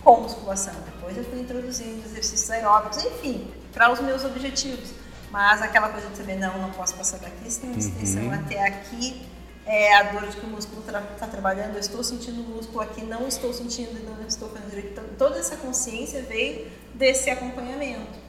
[0.02, 0.74] com musculação.
[0.84, 4.90] Depois eu fui introduzindo exercícios aeróbicos, enfim, para os meus objetivos.
[5.30, 8.34] Mas aquela coisa de saber, não, não posso passar daqui, se tem uma extensão uhum.
[8.34, 9.26] até aqui,
[9.64, 12.82] é a dor de que o músculo está tra trabalhando, eu estou sentindo o músculo
[12.82, 14.90] aqui, não estou sentindo e não estou fazendo direito.
[14.90, 18.20] Então, toda essa consciência veio desse acompanhamento.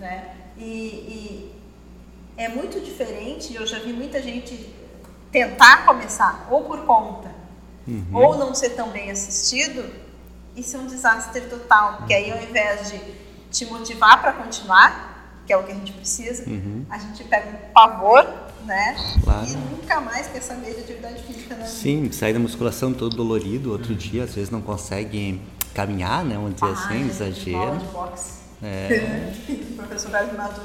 [0.00, 0.34] Né?
[0.56, 1.57] E, e
[2.38, 4.74] é muito diferente, eu já vi muita gente
[5.30, 7.30] tentar começar ou por conta,
[7.86, 8.06] uhum.
[8.14, 9.84] ou não ser tão bem assistido,
[10.56, 13.00] isso é um desastre total, porque aí ao invés de
[13.50, 16.86] te motivar para continuar, que é o que a gente precisa, uhum.
[16.88, 18.26] a gente pega um pavor
[18.68, 18.96] né?
[19.24, 19.46] Claro.
[19.46, 21.66] E nunca mais quer saber de atividade física, né?
[21.66, 25.40] Sim, sair da musculação todo dolorido, outro dia às vezes não consegue
[25.74, 26.34] caminhar, né?
[26.34, 27.78] Vamos dizer Ah, assim, exagero.
[27.78, 28.38] de boxe.
[28.62, 29.32] É.
[29.48, 30.10] o professor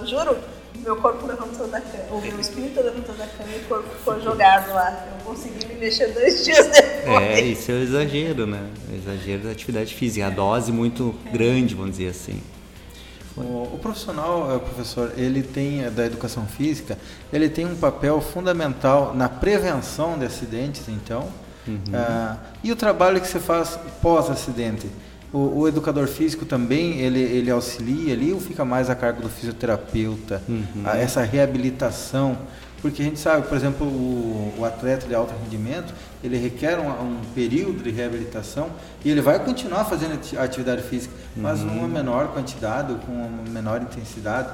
[0.01, 0.37] eu juro,
[0.79, 4.21] meu corpo levantou da cama, o meu espírito levantou da cama e o corpo ficou
[4.21, 5.07] jogado lá.
[5.11, 7.21] Eu consegui me mexer dois dias depois.
[7.21, 8.69] É, isso é o exagero, né?
[8.91, 12.41] O exagero da atividade física, a dose muito grande, vamos dizer assim.
[13.35, 16.97] O, o profissional, eh, professor, ele tem eh, da educação física,
[17.31, 21.27] ele tem um papel fundamental na prevenção de acidentes, então.
[21.93, 24.87] Ah, e o trabalho que você faz pós-acidente?
[25.33, 29.29] O, o educador físico também ele, ele auxilia ali ou fica mais a cargo do
[29.29, 30.41] fisioterapeuta?
[30.85, 32.37] Ah, essa reabilitação,
[32.81, 35.93] porque a gente sabe, por exemplo, o, o atleta de alto rendimento
[36.23, 38.69] ele requer um, um período de reabilitação
[39.03, 43.81] e ele vai continuar fazendo ati- atividade física, mas numa menor quantidade com uma menor
[43.81, 44.49] intensidade.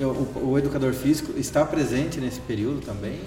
[0.00, 3.20] O, o educador físico está presente nesse período também?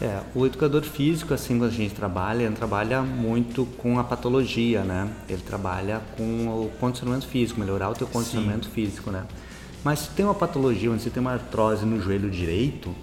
[0.00, 4.84] É, o educador físico, assim, quando a gente trabalha, ele trabalha muito com a patologia,
[4.84, 5.08] né?
[5.28, 9.24] Ele trabalha com o condicionamento físico, melhorar o teu condicionamento físico, né?
[9.82, 12.94] Mas se tem uma patologia, onde você tem uma artrose no joelho direito,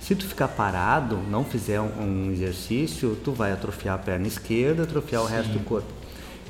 [0.00, 4.84] se tu ficar parado, não fizer um, um exercício, tu vai atrofiar a perna esquerda,
[4.84, 5.92] atrofiar o resto do corpo.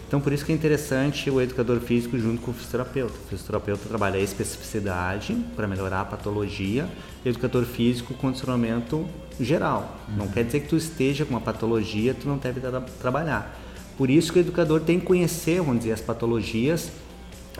[0.06, 3.12] Então, por isso que é interessante o educador físico junto com o fisioterapeuta.
[3.12, 6.88] O fisioterapeuta trabalha a especificidade para melhorar a patologia,
[7.24, 9.04] o educador físico, condicionamento
[9.40, 9.96] geral.
[10.16, 13.58] Não quer dizer que tu esteja com uma patologia, tu não deve tra- trabalhar.
[13.96, 16.90] Por isso que o educador tem que conhecer, vamos dizer, as patologias,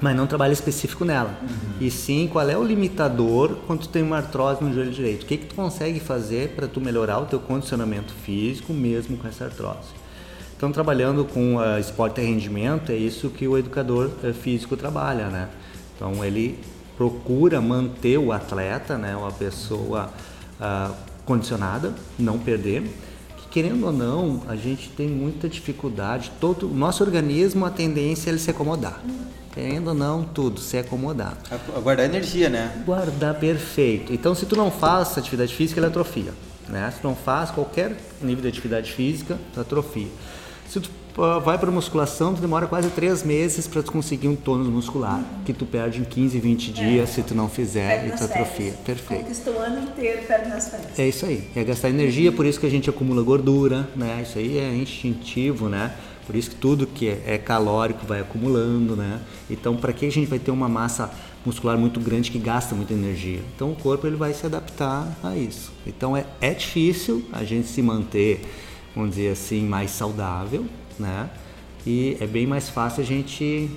[0.01, 1.37] mas não trabalha específico nela.
[1.81, 5.25] E sim, qual é o limitador quando tu tem uma artrose no joelho direito?
[5.25, 9.27] O que que tu consegue fazer para tu melhorar o teu condicionamento físico mesmo com
[9.27, 9.89] essa artrose?
[10.57, 15.29] Então, trabalhando com ah, esporte e rendimento, é isso que o educador eh, físico trabalha,
[15.29, 15.49] né?
[15.95, 16.59] Então, ele
[16.97, 20.11] procura manter o atleta, né, uma pessoa
[20.61, 20.91] ah,
[21.29, 22.83] condicionada, não perder.
[23.37, 26.33] Que, querendo ou não, a gente tem muita dificuldade.
[26.41, 29.03] Todo o nosso organismo, a tendência é ele se acomodar.
[29.53, 31.37] Querendo ou não, tudo se acomodar.
[31.51, 32.83] A- Guardar energia, né?
[32.87, 34.13] Guardar perfeito.
[34.13, 36.33] Então, se tu não faz atividade física, ele atrofia.
[36.69, 36.91] Né?
[36.95, 40.09] Se tu não faz qualquer nível de atividade física, tu atrofia.
[40.69, 40.91] Se tu
[41.43, 45.53] vai para musculação, tu demora quase três meses para tu conseguir um tônus muscular, que
[45.53, 48.73] tu perde em 15, 20 dias se tu não fizer e tu atrofia.
[48.85, 49.23] Perfeito.
[49.23, 50.99] Conquista o ano inteiro, perde nas férias.
[50.99, 51.49] É isso aí.
[51.57, 54.21] É gastar energia, por isso que a gente acumula gordura, né?
[54.23, 55.93] Isso aí é instintivo, né?
[56.25, 59.19] Por isso que tudo que é, é calórico vai acumulando, né?
[59.51, 61.11] Então, para que a gente vai ter uma massa
[61.45, 63.41] muscular muito grande que gasta muita energia?
[63.57, 65.73] Então, o corpo ele vai se adaptar a isso.
[65.87, 68.43] Então, é, é difícil a gente se manter,
[68.95, 70.67] vamos dizer assim, mais saudável,
[70.99, 71.29] né?
[71.87, 73.71] E é bem mais fácil a gente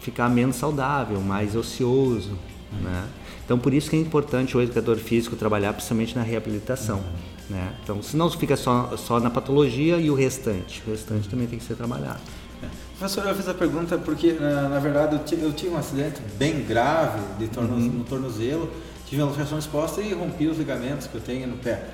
[0.00, 2.38] ficar menos saudável, mais ocioso,
[2.82, 3.04] né?
[3.44, 7.02] Então, por isso que é importante o educador físico trabalhar principalmente na reabilitação,
[7.48, 7.72] né?
[7.82, 10.82] Então, senão fica só, só na patologia e o restante.
[10.86, 12.20] O restante também tem que ser trabalhado.
[12.98, 16.20] Professor, eu fiz a pergunta porque, na, na verdade, eu, ti- eu tive um acidente
[16.36, 18.68] bem grave de torno, no tornozelo,
[19.06, 21.84] tive uma luxação exposta e rompi os ligamentos que eu tenho no pé.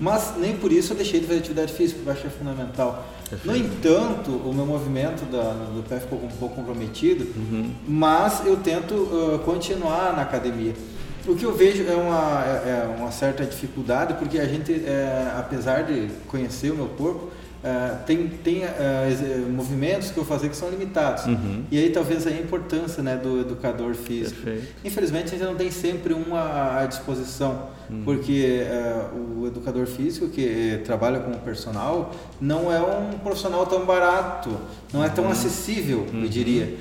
[0.00, 3.04] Mas nem por isso eu deixei de fazer atividade física, porque eu achei fundamental.
[3.44, 7.26] No entanto, o meu movimento da- do pé ficou um pouco comprometido,
[7.88, 10.74] mas eu tento uh, continuar na academia.
[11.26, 15.32] O que eu vejo é uma, é é uma certa dificuldade, porque a gente, é,
[15.38, 17.30] apesar de conhecer o meu corpo,
[17.64, 21.24] é, tem, tem é, movimentos que eu fazer que são limitados.
[21.70, 24.42] E aí talvez a importância né, do educador físico.
[24.42, 24.74] Perfeito.
[24.84, 27.68] Infelizmente a gente não tem sempre um à disposição,
[28.04, 33.86] porque é, o educador físico que trabalha com o personal não é um profissional tão
[33.86, 34.50] barato,
[34.92, 36.76] não é tão acessível, eu diria.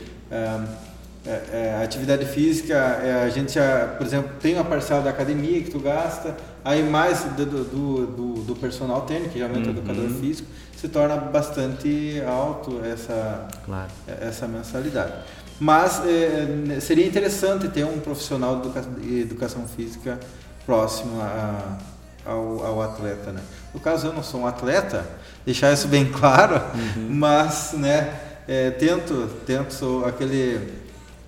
[1.26, 5.02] É, é, é, a atividade física, é, a gente, já, por exemplo, tem uma parcela
[5.02, 7.64] da academia que tu gasta, aí mais do, do,
[8.08, 13.48] do, do personal técnico, que geralmente é o educador físico, se torna bastante alto essa,
[13.66, 13.90] Claro.
[14.20, 15.14] essa mensalidade.
[15.62, 20.20] Mas é, seria interessante ter um profissional de educa- de educação física
[20.66, 21.78] próximo a-
[22.26, 23.40] ao, ao atleta, né?
[23.74, 25.06] No caso, eu não sou um atleta,
[25.46, 26.62] deixar isso bem claro,
[27.10, 28.14] mas, né,
[28.46, 30.83] é, tento, tento, sou aquele,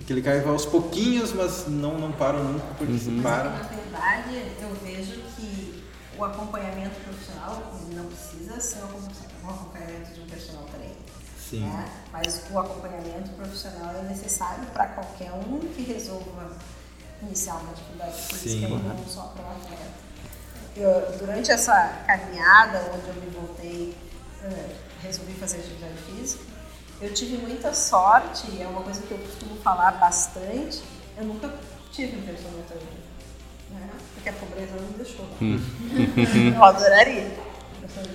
[0.06, 3.50] que vai aos pouquinhos, mas não, não paro nunca, porque se para...
[3.50, 5.84] Na verdade, eu vejo que
[6.16, 10.96] o acompanhamento profissional não precisa ser um acompanhamento de um personal trainer.
[11.38, 11.60] Sim.
[11.60, 11.88] né?
[12.12, 16.56] Mas o acompanhamento profissional é necessário para qualquer um que resolva
[17.22, 18.78] iniciar uma atividade física, Sim.
[18.78, 20.06] não só para o atleta.
[20.76, 23.96] Eu, durante essa caminhada, onde eu me voltei,
[24.44, 26.44] eh, resolvi fazer atividade física,
[27.00, 30.82] eu tive muita sorte, e é uma coisa que eu costumo falar bastante,
[31.16, 31.52] eu nunca
[31.92, 32.88] tive um personal trainer.
[33.70, 33.90] né?
[34.14, 35.26] porque a pobreza não me deixou.
[36.56, 37.30] eu adoraria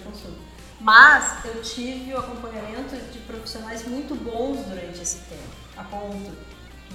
[0.04, 0.38] consumo.
[0.80, 5.44] Mas eu tive o acompanhamento de profissionais muito bons durante esse tempo,
[5.78, 6.32] a ponto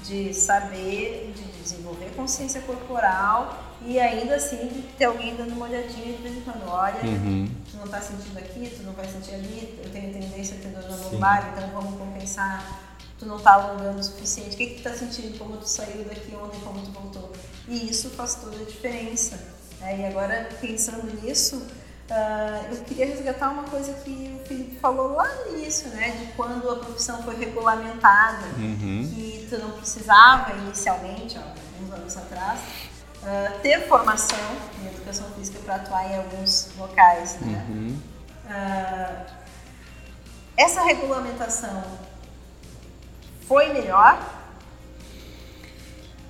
[0.02, 6.22] de saber, de desenvolver consciência corporal e ainda assim ter alguém dando uma olhadinha de
[6.22, 6.68] vez em quando.
[6.68, 7.48] Olha, uhum.
[7.70, 10.68] tu não tá sentindo aqui, tu não vai sentir ali, eu tenho tendência a ter
[10.68, 12.82] dor na lombar, então vamos compensar.
[13.18, 14.54] Tu não tá alongando o suficiente.
[14.54, 15.38] O que, que tu tá sentindo?
[15.38, 17.32] Como tu saiu daqui ontem, como tu voltou?
[17.66, 19.38] E isso faz toda a diferença.
[19.80, 20.00] Né?
[20.00, 21.62] E agora, pensando nisso,
[22.08, 26.10] Uh, eu queria resgatar uma coisa que o Felipe falou lá no início, né?
[26.10, 29.12] De quando a profissão foi regulamentada, uhum.
[29.12, 32.60] que tu não precisava inicialmente, ó, alguns anos atrás,
[33.26, 34.38] uh, ter formação
[34.80, 37.66] em educação física para atuar em alguns locais, né?
[37.68, 37.98] Uhum.
[38.46, 39.26] Uh,
[40.56, 41.84] essa regulamentação
[43.46, 44.34] foi melhor?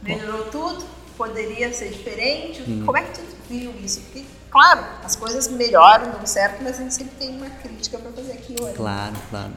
[0.02, 0.84] Melhorou tudo?
[1.16, 2.62] Poderia ser diferente?
[2.62, 2.84] Uhum.
[2.84, 4.00] Como é que tu viu isso?
[4.00, 8.10] Porque claro, as coisas melhoram, dão certo, mas a gente sempre tem uma crítica para
[8.12, 8.74] fazer aqui hoje.
[8.74, 9.52] Claro, claro.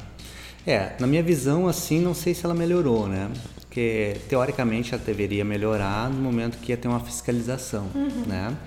[0.66, 3.30] É, na minha visão, assim, não sei se ela melhorou, né?
[3.70, 8.24] Porque teoricamente ela deveria melhorar no momento que ia ter uma fiscalização, uhum.
[8.26, 8.58] né?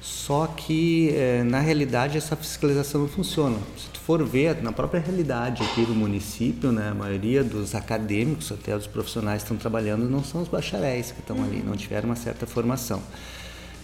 [0.00, 3.58] Só que é, na realidade essa fiscalização não funciona.
[3.76, 8.50] Se tu for ver na própria realidade aqui do município, né, a maioria dos acadêmicos,
[8.50, 11.44] até os profissionais que estão trabalhando, não são os bacharéis que estão uhum.
[11.44, 13.02] ali, não tiveram uma certa formação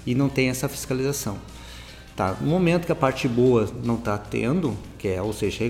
[0.07, 1.39] e não tem essa fiscalização.
[2.19, 5.63] Tá, no momento que a parte boa não está tendo, que é, ou seja,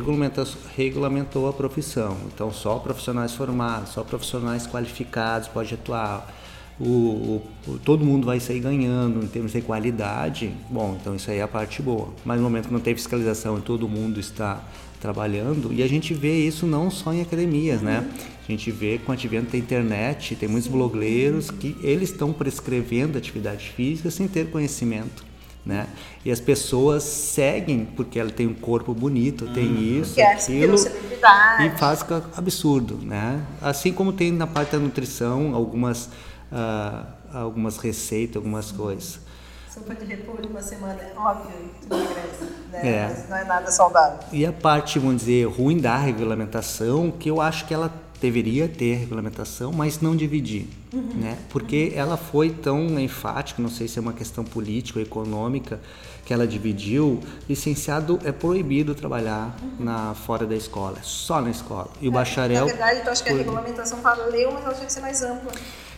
[0.75, 6.35] regulamentou a profissão, então só profissionais formados, só profissionais qualificados pode atuar,
[6.81, 11.37] o, o, todo mundo vai sair ganhando em termos de qualidade, bom, então isso aí
[11.37, 12.09] é a parte boa.
[12.25, 14.65] Mas no momento que não tem fiscalização e todo mundo está
[15.03, 18.09] trabalhando, e a gente vê isso não só em academias, né?
[18.49, 23.19] A gente vê com o advento da internet, tem muitos blogueiros que eles estão prescrevendo
[23.19, 25.28] atividade física sem ter conhecimento
[25.69, 25.87] né?
[26.25, 29.53] E as pessoas seguem porque ela tem um corpo bonito, hum.
[29.53, 32.05] tem isso, aquilo e faz
[32.35, 33.45] absurdo, né?
[33.61, 36.07] Assim como tem na parte da nutrição algumas
[36.51, 39.21] uh, algumas receitas, algumas coisas.
[39.69, 41.53] Sopa de repolho uma semana, óbvio,
[41.83, 42.89] tu emagrece, né?
[42.89, 43.09] É.
[43.09, 44.21] Mas não é nada saudável.
[44.33, 48.95] E a parte, vamos dizer, ruim da regulamentação, que eu acho que ela deveria ter
[48.95, 51.11] regulamentação, mas não dividir, uhum.
[51.15, 51.39] né?
[51.49, 55.81] Porque ela foi tão enfática, não sei se é uma questão política ou econômica,
[56.25, 57.21] que ela dividiu.
[57.49, 59.85] Licenciado é proibido trabalhar uhum.
[59.85, 61.89] na fora da escola, é só na escola.
[62.01, 62.67] E o é, bacharel.
[62.67, 65.53] Na verdade, eu acho que a regulamentação valeu, mas ela tinha que ser mais ampla.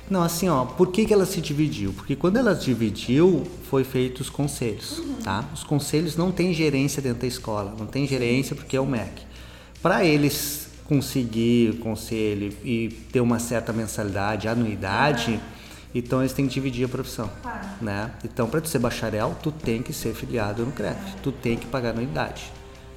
[0.09, 1.93] Não, assim, ó, por que, que ela se dividiu?
[1.93, 5.15] Porque quando ela se dividiu, foi feito os conselhos, uhum.
[5.23, 5.45] tá?
[5.55, 9.23] Os conselhos não têm gerência dentro da escola, não tem gerência porque é o MEC.
[9.81, 15.41] Para eles conseguir conselho e ter uma certa mensalidade, anuidade, uhum.
[15.95, 17.31] então eles têm que dividir a profissão,
[17.81, 18.11] né?
[18.25, 21.67] Então, para tu ser bacharel, tu tem que ser filiado no CREF, tu tem que
[21.67, 22.51] pagar anuidade,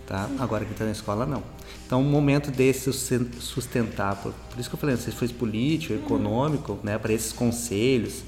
[0.08, 0.28] tá?
[0.40, 1.44] Agora que está na escola, não.
[1.86, 6.80] Então, um momento desse sustentar, por, por isso que eu falei, se foi político, econômico,
[6.82, 6.98] né?
[6.98, 8.24] Para esses conselhos,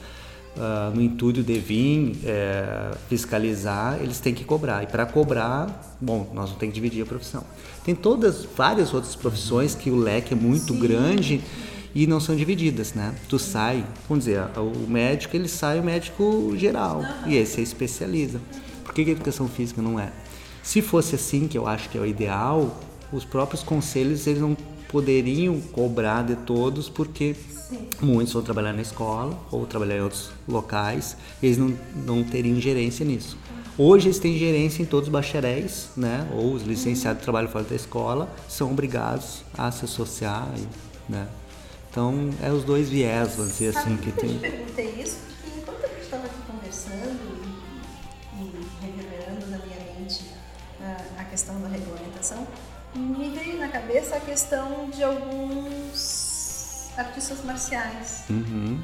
[0.55, 4.83] uh, no intuito de vir é, fiscalizar, eles têm que cobrar.
[4.83, 7.43] E para cobrar, bom, nós vamos ter que dividir a profissão.
[7.85, 10.79] Tem todas, várias outras profissões que o leque é muito Sim.
[10.79, 11.41] grande
[11.93, 13.13] e não são divididas, né?
[13.29, 18.41] Tu sai, vamos dizer, o médico ele sai o médico geral e esse é especializa.
[18.83, 20.11] Por que a educação física não é?
[20.63, 22.75] Se fosse assim, que eu acho que é o ideal,
[23.13, 24.57] os próprios conselhos eles não
[24.89, 27.35] poderiam cobrar de todos porque
[27.69, 27.79] Sim.
[27.99, 31.73] Muitos vão trabalhar na escola ou trabalhar em outros locais, eles não,
[32.05, 33.35] não teriam gerência nisso.
[33.77, 36.25] Hoje eles têm gerência em todos os bacharéis, né?
[36.33, 40.47] Ou os licenciados de trabalho fora da escola são obrigados a se associar,
[41.09, 41.27] né?
[41.91, 44.35] Então é os dois viés, vamos dizer assim, que tem.
[44.35, 47.19] Eu perguntei isso porque enquanto a gente estava aqui conversando
[48.37, 50.23] e, e reverberando na minha mente
[50.81, 52.47] a, a questão da regulamentação,
[52.95, 58.23] me veio na cabeça a questão de alguns artistas marciais.
[58.29, 58.79] Uhum.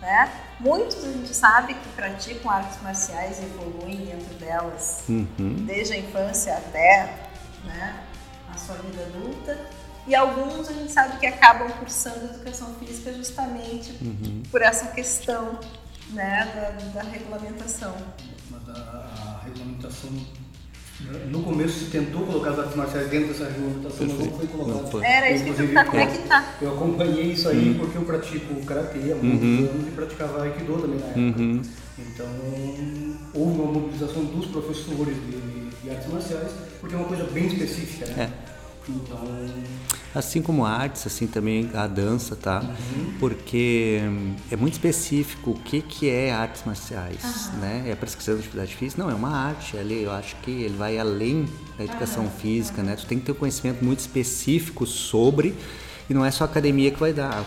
[0.00, 0.30] Né?
[0.60, 5.64] Muitos a gente sabe que praticam artes marciais e evoluem dentro delas, uhum.
[5.66, 7.28] desde a infância até
[7.64, 8.04] né,
[8.52, 9.58] a sua vida adulta.
[10.06, 14.42] E alguns a gente sabe que acabam cursando educação física justamente uhum.
[14.50, 15.58] por essa questão
[16.10, 17.96] né, da, da regulamentação.
[18.50, 20.10] Mas a, a regulamentação
[21.30, 25.04] no começo se tentou colocar as artes marciais dentro dessa regulamentação, mas não foi colocado.
[25.04, 26.54] Era isso que tá, como é que tá?
[26.60, 27.78] Eu acompanhei isso aí uhum.
[27.78, 29.68] porque eu pratico karatê há muitos uhum.
[29.70, 31.20] anos e praticava aikido também na época.
[31.20, 31.62] Uhum.
[31.98, 32.26] Então,
[33.34, 38.06] houve uma mobilização dos professores de, de, artes marciais, porque é uma coisa bem específica,
[38.06, 38.30] né?
[38.30, 38.46] É.
[38.88, 39.18] Então,
[40.16, 42.64] Assim como a artes, assim também a dança, tá?
[43.20, 47.84] Porque hum, é muito específico o que, que é artes marciais, né?
[47.86, 49.02] É prescrição de atividade física?
[49.02, 49.76] Não, é uma arte.
[49.76, 51.46] Ali eu acho que ele vai além
[51.76, 52.96] da educação física, né?
[52.96, 55.54] Tu tem que ter um conhecimento muito específico sobre
[56.08, 57.44] e não é só a academia que vai dar.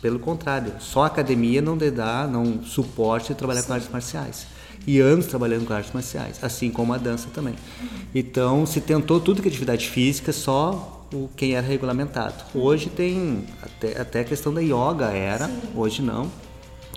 [0.00, 4.46] Pelo contrário, só a academia não lhe dá, não suporte trabalhar com artes marciais.
[4.86, 7.54] E anos trabalhando com artes marciais, assim como a dança também.
[8.14, 12.44] Então, se tentou tudo que é atividade física, só o quem era regulamentado.
[12.54, 16.30] Hoje tem até, até a questão da yoga era, hoje não.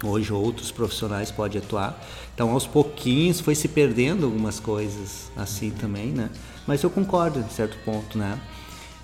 [0.03, 2.01] Hoje outros profissionais podem atuar.
[2.33, 6.29] Então, aos pouquinhos foi se perdendo algumas coisas assim também, né?
[6.65, 8.39] Mas eu concordo em certo ponto, né?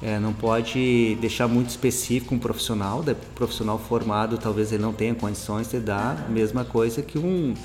[0.02, 3.16] É, não pode deixar muito específico um profissional, né?
[3.34, 7.56] profissional formado talvez ele não tenha condições de dar a mesma coisa que um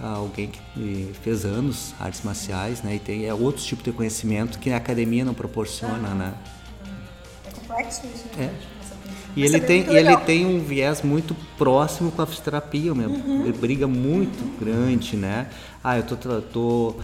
[0.00, 2.96] alguém que fez anos artes marciais, né?
[2.96, 6.34] E tem é outro tipo de conhecimento que a academia não proporciona, né?
[7.78, 7.90] É né?
[8.38, 8.46] É.
[8.46, 8.68] Coisa.
[9.36, 13.44] E Mas ele tem, e ele tem um viés muito próximo com a fisioterapia mesmo.
[13.44, 15.48] Ele briga muito grande, né?
[15.82, 16.96] Ah, eu tô, tô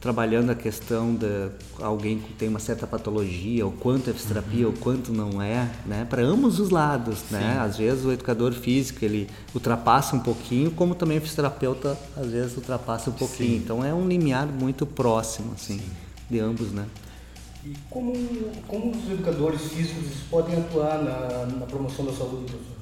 [0.00, 4.72] trabalhando a questão de alguém que tem uma certa patologia, o quanto é fisioterapia, o
[4.72, 6.06] quanto não é, né?
[6.08, 7.58] Para ambos os lados, né?
[7.60, 12.56] Às vezes o educador físico, ele ultrapassa um pouquinho, como também o fisioterapeuta às vezes
[12.56, 13.56] ultrapassa um pouquinho.
[13.56, 15.80] Então é um limiar muito próximo, assim,
[16.28, 16.86] de ambos, né?
[17.64, 18.12] E como,
[18.66, 22.76] como os educadores físicos podem atuar na, na promoção da saúde, professor?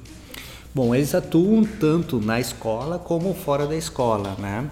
[0.74, 4.70] Bom, eles atuam tanto na escola como fora da escola, né?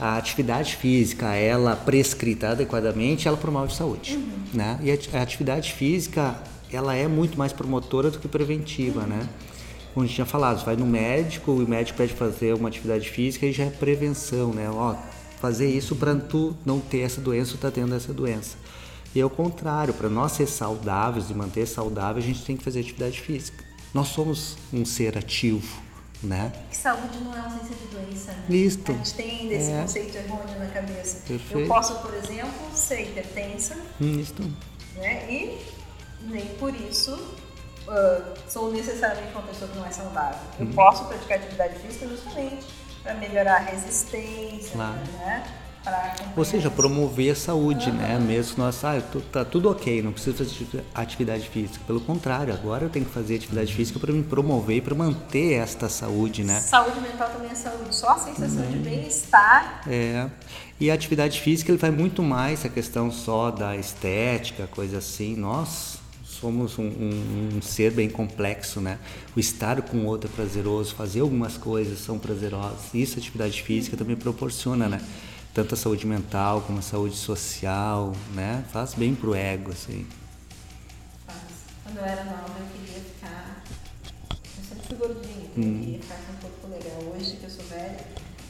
[0.00, 4.18] A atividade física, ela prescrita adequadamente, ela promove saúde,
[4.54, 4.78] né?
[4.82, 6.40] E a ati- a atividade física,
[6.72, 9.28] ela é muito mais promotora do que preventiva, né?
[9.92, 13.44] Como a gente tinha falado, vai no médico, o médico pede fazer uma atividade física
[13.46, 14.70] e já é prevenção, né?
[14.70, 14.94] Ó,
[15.40, 18.56] fazer isso para tu não ter essa doença ou tá tendo essa doença.
[19.18, 22.78] E ao contrário, para nós ser saudáveis e manter saudável, a gente tem que fazer
[22.78, 23.64] atividade física.
[23.92, 25.66] Nós somos um ser ativo,
[26.22, 26.52] né?
[26.70, 28.30] Que saúde não é ausência de doença.
[28.30, 28.44] Né?
[28.48, 28.92] Isto.
[28.92, 29.80] A gente tem esse É.
[29.80, 31.16] conceito errôneo na cabeça.
[31.28, 31.66] Eu Perfeito.
[31.66, 34.34] posso, por exemplo, ser hipertensa, Isso.
[34.94, 35.28] né?
[35.28, 35.58] E
[36.22, 37.18] nem por isso
[37.88, 40.38] ah, sou necessariamente uma pessoa que não é saudável.
[40.60, 40.72] Eu Uhum.
[40.74, 42.66] posso praticar atividade física justamente
[43.02, 44.94] para melhorar a resistência, Claro.
[45.18, 45.44] né?
[46.36, 48.18] Ou seja, promover a saúde, né?
[48.18, 51.80] Mesmo que nós, ah, tô- tá tudo ok, não preciso fazer ati- atividade física.
[51.86, 55.54] Pelo contrário, agora eu tenho que fazer atividade física para me promover e para manter
[55.54, 56.60] esta saúde, né?
[56.60, 57.94] Saúde mental também é saúde.
[57.94, 58.70] Só a sensação Uhum.
[58.72, 60.28] de bem-estar É.
[60.80, 65.34] E a atividade física ele vai muito mais a questão só da estética, coisa assim.
[65.34, 68.98] Nós somos um, um- um ser bem complexo, né?
[69.36, 72.94] O estar com o outro é prazeroso, fazer algumas coisas são prazerosas.
[72.94, 75.00] Isso a atividade física também proporciona, né?
[75.58, 78.62] Tanto a saúde mental como a saúde social, né?
[78.72, 80.06] Faz bem pro ego, assim.
[81.26, 81.36] faz.
[81.82, 83.64] Quando eu era nova, eu queria ficar.
[84.30, 85.74] Eu sempre fui gordinha, Hum.
[85.74, 87.12] eu queria ficar com um corpo legal.
[87.12, 87.98] Hoje que eu sou velha,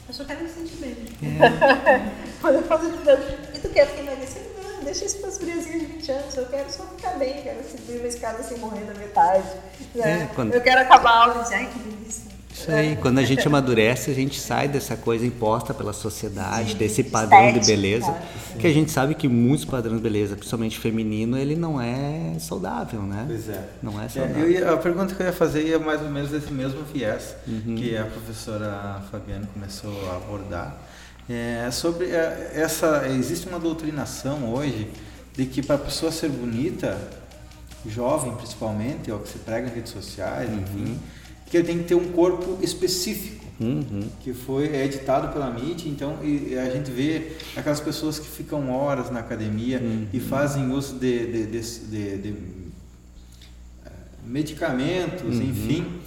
[0.07, 0.97] eu só quero me sentir bem.
[1.23, 2.11] É.
[2.41, 3.21] Quando eu faço atividade.
[3.55, 4.49] E tu quer ficar emagrecendo?
[4.63, 6.37] Não, deixa isso para as guriazinhas de 20 anos.
[6.37, 9.49] Eu quero só ficar bem, quero subir uma escada sem morrer na metade.
[9.95, 10.21] Né?
[10.29, 12.28] É, quando- Eu quero acabar a aula e dizer, ai que delícia.
[12.59, 16.77] Isso aí, quando a gente amadurece, a gente sai dessa coisa imposta pela sociedade, Sim,
[16.77, 18.21] desse padrão de estética, beleza, né?
[18.59, 23.01] que a gente sabe que muitos padrões de beleza, principalmente feminino, ele não é saudável,
[23.01, 23.23] né?
[23.27, 23.63] Pois é.
[23.81, 24.43] Não é É, saudável.
[24.43, 27.35] eu ia- a pergunta que eu ia fazer ia mais ou menos desse mesmo viés
[27.47, 27.75] Uhum.
[27.75, 30.75] que a professora Fabiana começou a abordar.
[31.29, 33.07] É, sobre é, essa.
[33.07, 34.89] Existe uma doutrinação hoje
[35.37, 36.97] de que para a pessoa ser bonita,
[37.85, 40.99] jovem principalmente, é o que se prega em redes sociais, enfim,
[41.49, 44.07] que ele tem que ter um corpo específico Uhum.
[44.21, 48.71] que foi é editado pela MIT, então e, a gente vê aquelas pessoas que ficam
[48.71, 49.81] horas na academia
[50.13, 52.35] e fazem uso de, de, de- de-
[53.85, 53.89] eh,
[54.25, 55.99] medicamentos, enfim,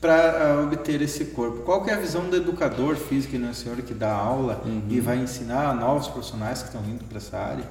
[0.00, 1.62] para obter esse corpo.
[1.62, 4.62] Qual que é a visão do educador físico, e não é senhor que dá aula
[4.90, 7.64] e vai ensinar novos profissionais que estão vindo para essa área?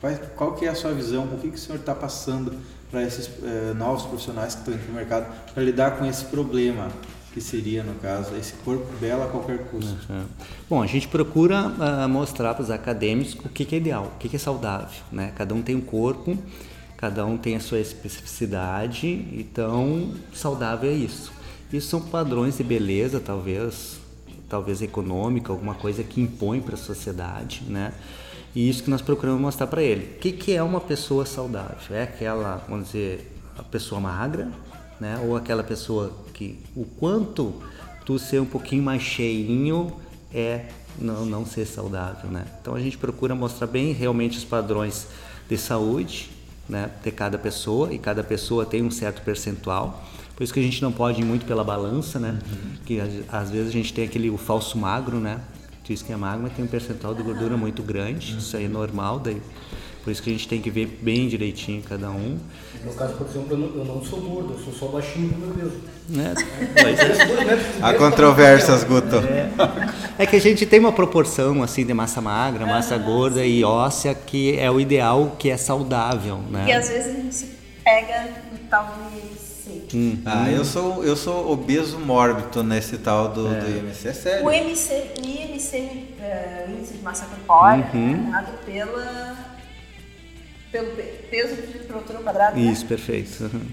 [0.00, 1.24] Qual, qual que é a sua visão?
[1.32, 2.52] O que, que o senhor está passando
[2.92, 6.26] para esses eh, novos profissionais que estão indo para o mercado para lidar com esse
[6.26, 6.88] problema?
[7.32, 9.96] Que seria, no caso, esse corpo belo a qualquer custo.
[10.12, 10.20] É.
[10.68, 14.18] Bom, a gente procura ah, mostrar para os acadêmicos o que, que é ideal, o
[14.18, 15.32] que, que é saudável, né?
[15.34, 16.36] Cada um tem um corpo,
[16.98, 21.32] cada um tem a sua especificidade, então saudável é isso.
[21.72, 23.98] Isso são padrões de beleza, talvez,
[24.46, 27.94] talvez econômica, alguma coisa que impõe para a sociedade, né?
[28.54, 30.16] E isso que nós procuramos mostrar para ele.
[30.16, 31.76] O que, que é uma pessoa saudável?
[31.90, 34.50] É aquela, vamos dizer, a pessoa magra,
[35.00, 35.18] né?
[35.26, 37.54] Ou aquela pessoa que o quanto
[38.04, 39.92] tu ser um pouquinho mais cheinho
[40.32, 40.66] é
[40.98, 42.44] não, não ser saudável, né?
[42.60, 45.06] Então a gente procura mostrar bem realmente os padrões
[45.48, 46.30] de saúde,
[46.68, 50.04] né, de cada pessoa e cada pessoa tem um certo percentual.
[50.36, 52.38] Por isso que a gente não pode ir muito pela balança, né?
[52.50, 52.76] Uhum.
[52.86, 55.40] Que às vezes a gente tem aquele o falso magro, né?
[55.84, 58.32] Diz que é magro, mas tem um percentual de gordura muito grande.
[58.32, 58.38] Uhum.
[58.38, 59.40] Isso aí é normal, daí
[60.02, 62.36] por isso que a gente tem que ver bem direitinho cada um.
[62.80, 65.28] No meu caso, por exemplo, eu não, eu não sou gordo, eu sou só baixinho
[65.28, 65.80] do meu peso.
[66.08, 66.34] Né?
[67.80, 69.16] Há controvérsias, Guto.
[69.16, 69.48] É.
[70.18, 70.26] é.
[70.26, 74.58] que a gente tem uma proporção assim de massa magra, massa gorda e óssea que
[74.58, 76.64] é o ideal, que é saudável, né?
[76.66, 77.46] E às vezes a gente se
[77.84, 78.58] pega no
[79.92, 80.18] tal IMC.
[80.18, 80.22] Hum.
[80.24, 83.60] Ah, eu sou, eu sou obeso mórbido nesse tal do, é.
[83.60, 84.46] do IMC, é sério.
[84.46, 88.28] O IMC, o IMC, uh, o índice de massa corpórea, uhum.
[88.28, 89.52] é dado pela
[90.72, 90.96] pelo
[91.30, 92.56] peso por altura quadrado.
[92.58, 92.72] Né?
[92.72, 92.88] Isso, né?
[92.88, 93.44] perfeito.
[93.44, 93.68] Uhum.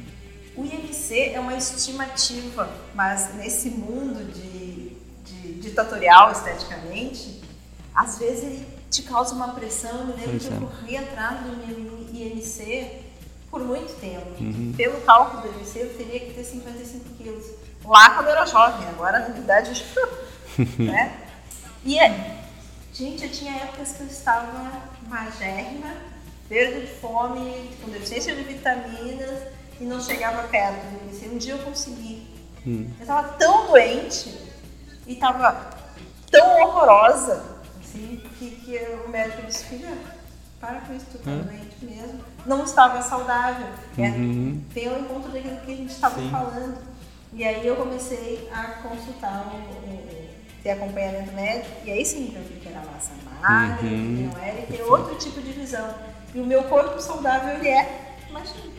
[0.57, 4.89] O IMC é uma estimativa, mas nesse mundo de,
[5.23, 7.41] de ditatorial esteticamente,
[7.95, 9.91] às vezes ele te causa uma pressão.
[9.91, 10.59] Eu lembro pois que eu é.
[10.59, 13.08] corri atrás do IMC
[13.49, 14.27] por muito tempo.
[14.39, 14.73] Uhum.
[14.75, 17.45] Pelo cálculo do IMC, eu teria que ter 55 quilos.
[17.85, 19.85] Lá quando eu era jovem, agora na realidade.
[20.77, 21.17] né?
[21.83, 22.41] E é,
[22.93, 24.71] gente, eu tinha épocas que eu estava
[25.07, 26.09] magérrima
[26.49, 29.43] verde de fome, com deficiência de vitaminas
[29.79, 31.29] e não chegava perto do IMC.
[31.29, 32.27] Um dia eu consegui.
[32.65, 32.89] Hum.
[32.97, 34.35] Eu estava tão doente
[35.05, 35.77] e estava
[36.31, 37.43] tão horrorosa
[37.79, 39.95] assim, que, que o médico disse, filha,
[40.59, 42.19] para com isso, tu tá doente mesmo.
[42.45, 43.67] Não estava saudável.
[43.97, 44.61] É, uhum.
[44.69, 46.77] É, tem o encontro daquilo que a gente estava falando.
[47.33, 49.45] E aí eu comecei a consultar
[50.63, 54.15] ter acompanhamento médico, e aí sim eu vi que era massa magra, uhum.
[54.15, 55.95] que não era, e ter outro tipo de visão.
[56.35, 58.69] E o meu corpo saudável, ele é imagina.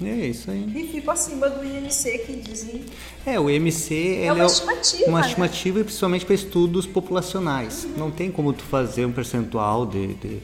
[0.00, 0.64] É isso aí.
[0.76, 2.84] E fico acima do IMC que dizem.
[3.26, 5.08] É, o IMC é uma é estimativa.
[5.08, 5.26] Uma né?
[5.26, 7.84] estimativa, principalmente para estudos populacionais.
[7.84, 7.90] Uhum.
[7.96, 10.40] Não tem como tu fazer um percentual de, de,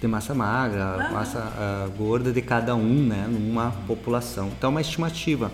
[0.00, 1.12] de massa magra, uhum.
[1.14, 4.50] massa uh, gorda de cada um, né, numa população.
[4.56, 5.50] Então, é uma estimativa.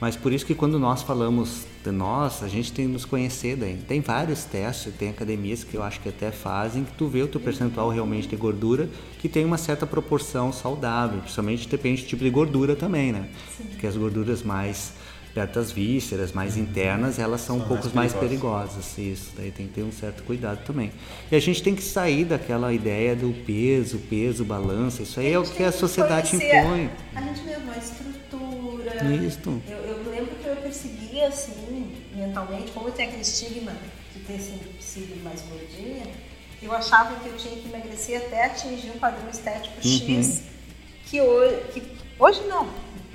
[0.00, 3.56] Mas por isso que quando nós falamos de nós, a gente tem que nos conhecer
[3.56, 3.76] daí.
[3.76, 7.28] Tem vários testes, tem academias que eu acho que até fazem, que tu vê o
[7.28, 12.24] teu percentual realmente de gordura, que tem uma certa proporção saudável, principalmente depende do tipo
[12.24, 13.28] de gordura também, né?
[13.56, 13.64] Sim.
[13.64, 14.92] Porque as gorduras mais
[15.34, 18.74] perto das vísceras, mais internas, elas são, são um pouco mais perigosas.
[18.74, 18.98] mais perigosas.
[18.98, 20.92] Isso, daí tem que ter um certo cuidado também.
[21.30, 25.38] E a gente tem que sair daquela ideia do peso, peso, balança, isso aí é
[25.38, 26.90] o que a sociedade impõe.
[27.14, 29.04] A gente mesmo, a estrutura.
[29.26, 29.62] Isso.
[29.68, 33.72] Eu, eu lembro que eu percebia assim, mentalmente, como tenho aquele estigma
[34.14, 34.38] de ter
[34.80, 36.06] sido mais gordinha,
[36.62, 40.18] eu achava que eu tinha que emagrecer até atingir um padrão estético uhum.
[40.18, 40.42] X,
[41.06, 41.82] que hoje, que
[42.18, 42.68] hoje não.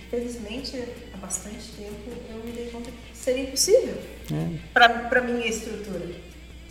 [0.10, 0.76] Felizmente,
[1.20, 3.98] bastante tempo, eu me dei conta que seria impossível
[4.32, 4.60] é.
[4.74, 6.06] para a minha estrutura.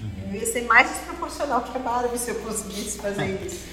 [0.01, 0.33] Uhum.
[0.33, 3.67] Eu ia ser mais desproporcional que a Barbie se eu conseguisse fazer isso.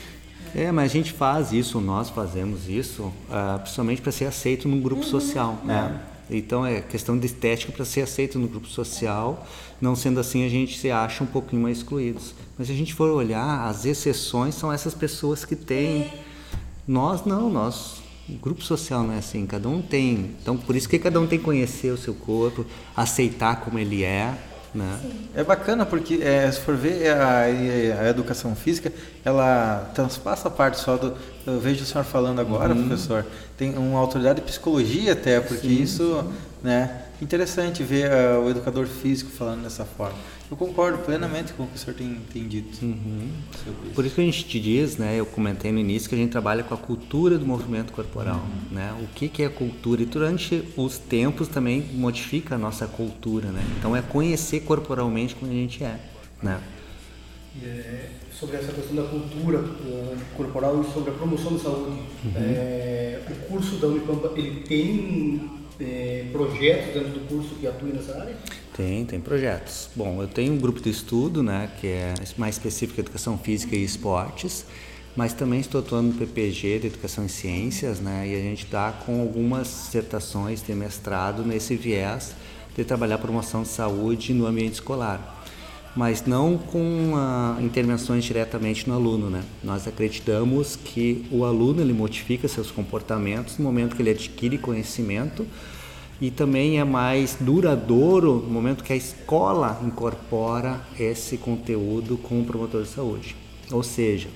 [0.56, 4.80] É, mas a gente faz isso, nós fazemos isso, uh, principalmente para ser aceito num
[4.80, 5.10] grupo uhum.
[5.10, 6.02] social, né?
[6.30, 9.46] Então é questão de estética para ser aceito no grupo social.
[9.80, 12.34] Não sendo assim, a gente se acha um pouquinho mais excluídos.
[12.58, 16.04] Mas se a gente for olhar, as exceções são essas pessoas que têm.
[16.04, 16.20] É.
[16.88, 20.36] Nós não, nós o grupo social não é assim, cada um tem.
[20.42, 22.66] Então, por isso que cada um tem que conhecer o seu corpo,
[22.96, 24.34] aceitar como ele é.
[24.74, 25.00] Né?
[25.34, 28.92] É bacana porque, é, se for ver, a, a, educação física,
[29.24, 31.16] ela transpassa a parte só do.
[31.46, 32.88] Eu vejo o senhor falando agora, uhum.
[32.88, 33.26] professor,
[33.58, 36.22] tem uma autoridade de psicologia até, porque sim, isso.
[36.22, 36.34] Sim.
[36.64, 40.18] Né, interessante ver uh, o educador físico falando dessa forma.
[40.50, 42.86] Eu concordo plenamente com o que o senhor tem, tem dito.
[42.86, 43.30] Uhum.
[43.52, 43.94] Isso.
[43.96, 46.32] Por isso que a gente te diz, né, eu comentei no início, que a gente
[46.32, 48.36] trabalha com a cultura do movimento corporal.
[48.36, 48.76] Uhum.
[48.76, 48.96] Né?
[49.02, 50.04] O que, que é cultura?
[50.04, 53.50] E durante os tempos também modifica a nossa cultura.
[53.50, 53.64] Né?
[53.80, 56.00] Então é conhecer corporalmente como a gente é.
[56.44, 56.62] Né?
[57.64, 62.34] É, sobre essa questão da cultura uh, corporal e sobre a promoção da saúde, uhum.
[62.36, 68.20] é, o curso da Unipampa ele tem é, projetos dentro do curso que atuem nessa
[68.20, 68.36] área?
[68.76, 69.90] Tem, tem projetos.
[69.96, 73.76] Bom, eu tenho um grupo de estudo, né, que é mais específico em educação física
[73.76, 74.66] e esportes,
[75.16, 78.92] mas também estou atuando no PPG de educação e ciências, né, e a gente está
[78.92, 82.36] com algumas dissertações de mestrado nesse viés
[82.76, 85.35] de trabalhar promoção de saúde no ambiente escolar
[85.96, 89.44] mas não com ah, intervenções diretamente no aluno, né?
[89.64, 95.48] Nós acreditamos que o aluno ele modifica seus comportamentos no momento que ele adquire conhecimento
[96.20, 102.46] e também é mais duradouro no momento que a escola incorpora esse conteúdo com o
[102.46, 103.36] promotor de saúde.
[103.72, 104.28] Ou seja,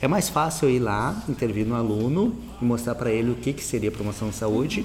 [0.00, 3.64] é mais fácil ir lá, intervir no aluno e mostrar para ele o que, que
[3.64, 4.84] seria promoção de saúde,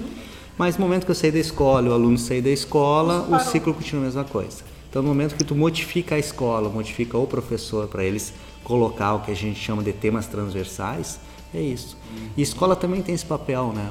[0.56, 3.74] mas no momento que eu sair da escola, o aluno sair da escola, o ciclo
[3.74, 4.71] continua a mesma coisa.
[4.92, 9.20] Então, no momento que tu modifica a escola, modifica o professor para eles colocar o
[9.20, 11.18] que a gente chama de temas transversais,
[11.54, 11.96] é isso.
[12.36, 13.90] E escola também tem esse papel, né?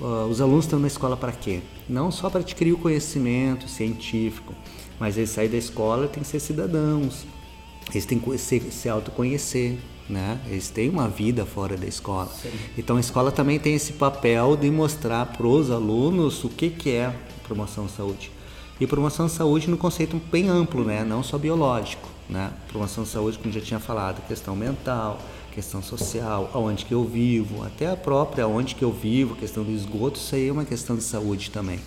[0.00, 1.62] Uh, os alunos estão na escola para quê?
[1.88, 4.54] Não só para adquirir o conhecimento científico,
[5.00, 7.26] mas eles saem da escola têm que ser cidadãos,
[7.90, 9.78] eles têm que se, se autoconhecer,
[10.08, 10.40] né?
[10.46, 12.30] Eles têm uma vida fora da escola.
[12.40, 12.50] Sim.
[12.78, 16.90] Então a escola também tem esse papel de mostrar para os alunos o que, que
[16.90, 17.12] é
[17.42, 18.30] promoção de saúde.
[18.80, 21.04] E promoção de saúde no conceito bem amplo, né?
[21.04, 22.50] Não só biológico, né?
[22.68, 25.20] Promoção de saúde, como já tinha falado, questão mental,
[25.52, 29.70] questão social, aonde que eu vivo, até a própria aonde que eu vivo, questão do
[29.70, 31.78] esgoto, isso aí é uma questão de saúde também.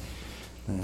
[0.67, 0.83] Né?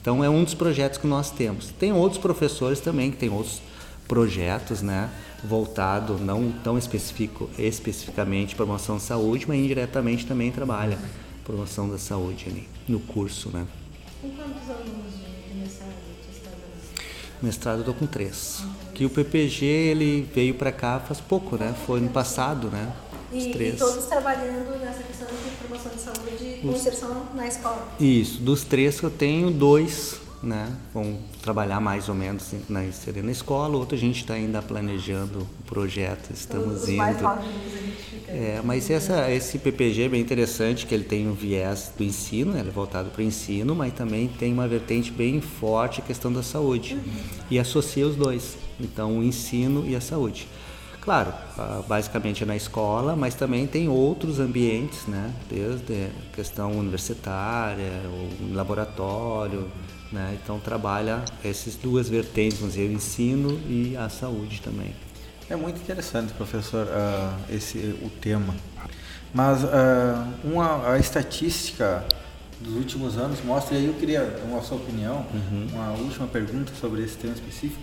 [0.00, 1.68] Então é um dos projetos que nós temos.
[1.78, 3.62] Tem outros professores também que têm outros
[4.06, 5.10] projetos, né,
[5.42, 10.98] voltado não tão específico, especificamente promoção de saúde, mas indiretamente também trabalha
[11.44, 13.66] promoção da saúde ali no curso, né.
[14.20, 15.25] Com quantos alunos
[17.42, 18.62] Mestrado eu estou com três.
[18.94, 21.74] Que o PPG ele veio para cá faz pouco, né?
[21.86, 22.92] Foi no passado, né?
[23.32, 27.88] E, e, todos trabalhando nessa questão de promoção de saúde e inserção na escola.
[27.98, 33.22] Isso, dos três que eu tenho, dois né, vão trabalhar mais ou menos na, inserir
[33.22, 36.98] na escola, outro a gente está ainda planejando o projeto, estamos Os indo.
[38.26, 42.52] É, mas essa, esse PPG é bem interessante, que ele tem um viés do ensino,
[42.52, 46.04] né, ele é voltado para o ensino, mas também tem uma vertente bem forte a
[46.04, 46.94] questão da saúde.
[46.94, 47.02] Uhum.
[47.48, 50.48] E associa os dois, então o ensino e a saúde.
[51.00, 51.32] Claro,
[51.86, 55.32] basicamente é na escola, mas também tem outros ambientes, né?
[55.48, 59.70] Desde questão universitária, o laboratório,
[60.12, 60.38] né?
[60.42, 64.94] Então trabalha essas duas vertentes, vamos dizer, o ensino e a saúde também.
[65.48, 68.54] É muito interessante, professor, uh, esse o tema.
[69.32, 69.68] Mas uh,
[70.44, 72.04] uma, a estatística
[72.60, 75.68] dos últimos anos mostra, e aí eu queria uma sua opinião, uhum.
[75.72, 77.80] uma última pergunta sobre esse tema específico,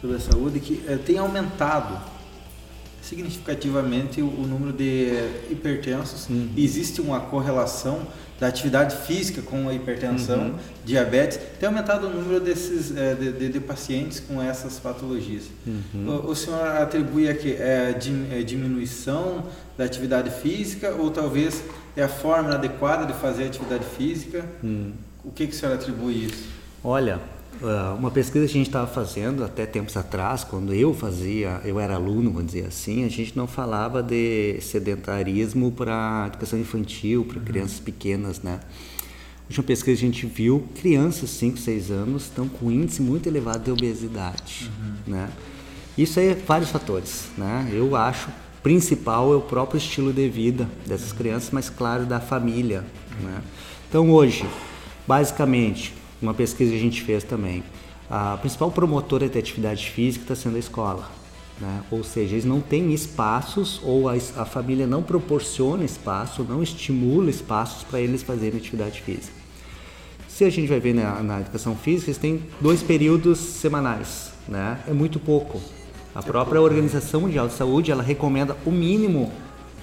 [0.00, 2.19] sobre a saúde, que uh, tem aumentado
[3.02, 5.10] significativamente o, o número de
[5.50, 6.28] hipertensos.
[6.28, 6.50] Uhum.
[6.56, 8.06] Existe uma correlação
[8.40, 10.54] da atividade física com a hipertensão, uhum.
[10.82, 15.44] diabetes, tem aumentado o número desses é, de, de, de, pacientes com essas patologias.
[15.66, 16.08] Uhum.
[16.08, 17.94] O, o, senhor atribui aqui é,
[18.32, 19.44] é, diminuição
[19.76, 21.62] da atividade física ou talvez
[21.94, 24.42] é a forma adequada de fazer atividade física?
[24.62, 24.92] Uhum.
[25.22, 26.48] O que, que o senhor atribui isso?
[26.82, 27.20] Olha,
[27.98, 31.94] uma pesquisa que a gente estava fazendo até tempos atrás, quando eu fazia, eu era
[31.94, 37.44] aluno, vamos dizer assim, a gente não falava de sedentarismo para educação infantil, para uhum.
[37.44, 38.60] crianças pequenas, né?
[38.62, 43.64] A última pesquisa a gente viu crianças 5, 6 anos estão com índice muito elevado
[43.64, 45.14] de obesidade, uhum.
[45.14, 45.28] né?
[45.98, 47.68] Isso é vários fatores, né?
[47.72, 48.28] Eu acho
[48.62, 52.84] principal é o próprio estilo de vida dessas crianças, mas claro da família,
[53.22, 53.42] né?
[53.88, 54.46] Então hoje,
[55.06, 57.62] basicamente, uma pesquisa que a gente fez também.
[58.10, 61.08] A principal promotora de atividade física está sendo a escola.
[61.60, 61.82] Né?
[61.90, 67.30] Ou seja, eles não têm espaços ou a, a família não proporciona espaço, não estimula
[67.30, 69.40] espaços para eles fazerem atividade física.
[70.26, 74.80] Se a gente vai ver na, na, educação física, eles têm dois períodos semanais, né?
[74.88, 75.60] É muito pouco.
[76.14, 79.30] A própria Organização Mundial de Saúde ela recomenda o mínimo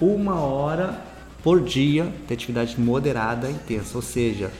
[0.02, 1.00] uma hora
[1.44, 4.52] por dia de atividade moderada intensa, ou seja,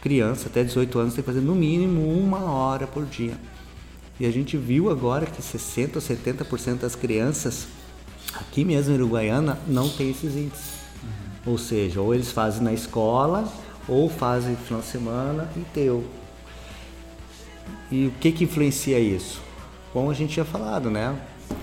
[0.00, 3.36] criança até 18 anos tem que fazer no mínimo uma hora por dia.
[4.20, 7.66] E a gente viu agora que 60% ou 70% das crianças
[8.34, 10.78] aqui mesmo em Uruguaiana não tem esses índices.
[11.02, 11.52] Uhum.
[11.52, 13.50] Ou seja, ou eles fazem na escola
[13.88, 16.04] ou fazem no final de semana e teu.
[17.90, 19.40] E o que que influencia isso?
[19.92, 21.18] Como a gente tinha falado, né?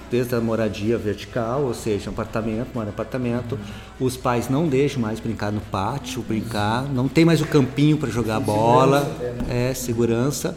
[0.10, 3.58] Desde a moradia vertical, ou seja, apartamento, mora em apartamento.
[4.00, 8.10] Os pais não deixam mais brincar no pátio, brincar, não tem mais o campinho para
[8.10, 9.70] jogar bola, né?
[9.70, 10.56] é segurança.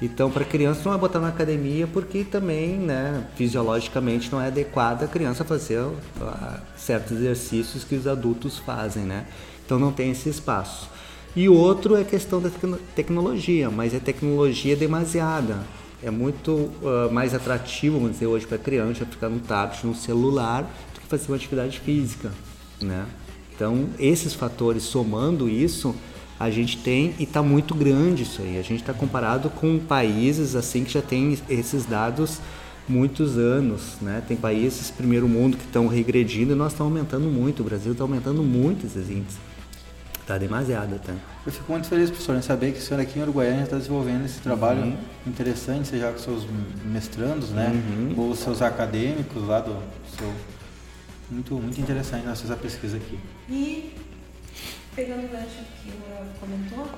[0.00, 5.04] Então, para criança não é botar na academia porque também, né, fisiologicamente não é adequado
[5.04, 5.96] a criança fazer uh,
[6.76, 9.24] certos exercícios que os adultos fazem, né?
[9.64, 10.90] Então não tem esse espaço.
[11.34, 12.50] E outro é questão da
[12.94, 15.56] tecnologia, mas é tecnologia demasiada
[16.02, 20.62] é muito uh, mais atrativo, vamos dizer, hoje para criança ficar no tablet, no celular,
[20.94, 22.30] do que fazer uma atividade física,
[22.80, 23.06] né?
[23.54, 25.94] Então, esses fatores somando isso,
[26.38, 28.58] a gente tem e está muito grande isso aí.
[28.58, 32.40] A gente está comparado com países assim que já tem esses dados
[32.86, 34.22] muitos anos, né?
[34.26, 37.60] Tem países primeiro mundo que estão regredindo e nós estamos aumentando muito.
[37.60, 39.38] O Brasil está aumentando muito esses índices.
[40.26, 41.12] Está demasiado até.
[41.46, 44.24] Eu fico muito feliz, professor, em saber que o senhor aqui em Uruguaiana está desenvolvendo
[44.24, 44.98] esse trabalho uhum.
[45.24, 46.44] interessante, seja com seus
[46.84, 47.68] mestrandos, né?
[47.68, 48.14] Uhum.
[48.18, 49.80] Ou seus acadêmicos lá do
[50.18, 50.34] seu.
[51.30, 53.20] Muito, muito interessante nossa essa pesquisa aqui.
[53.48, 53.94] E,
[54.96, 56.90] pegando o gancho que o comentou,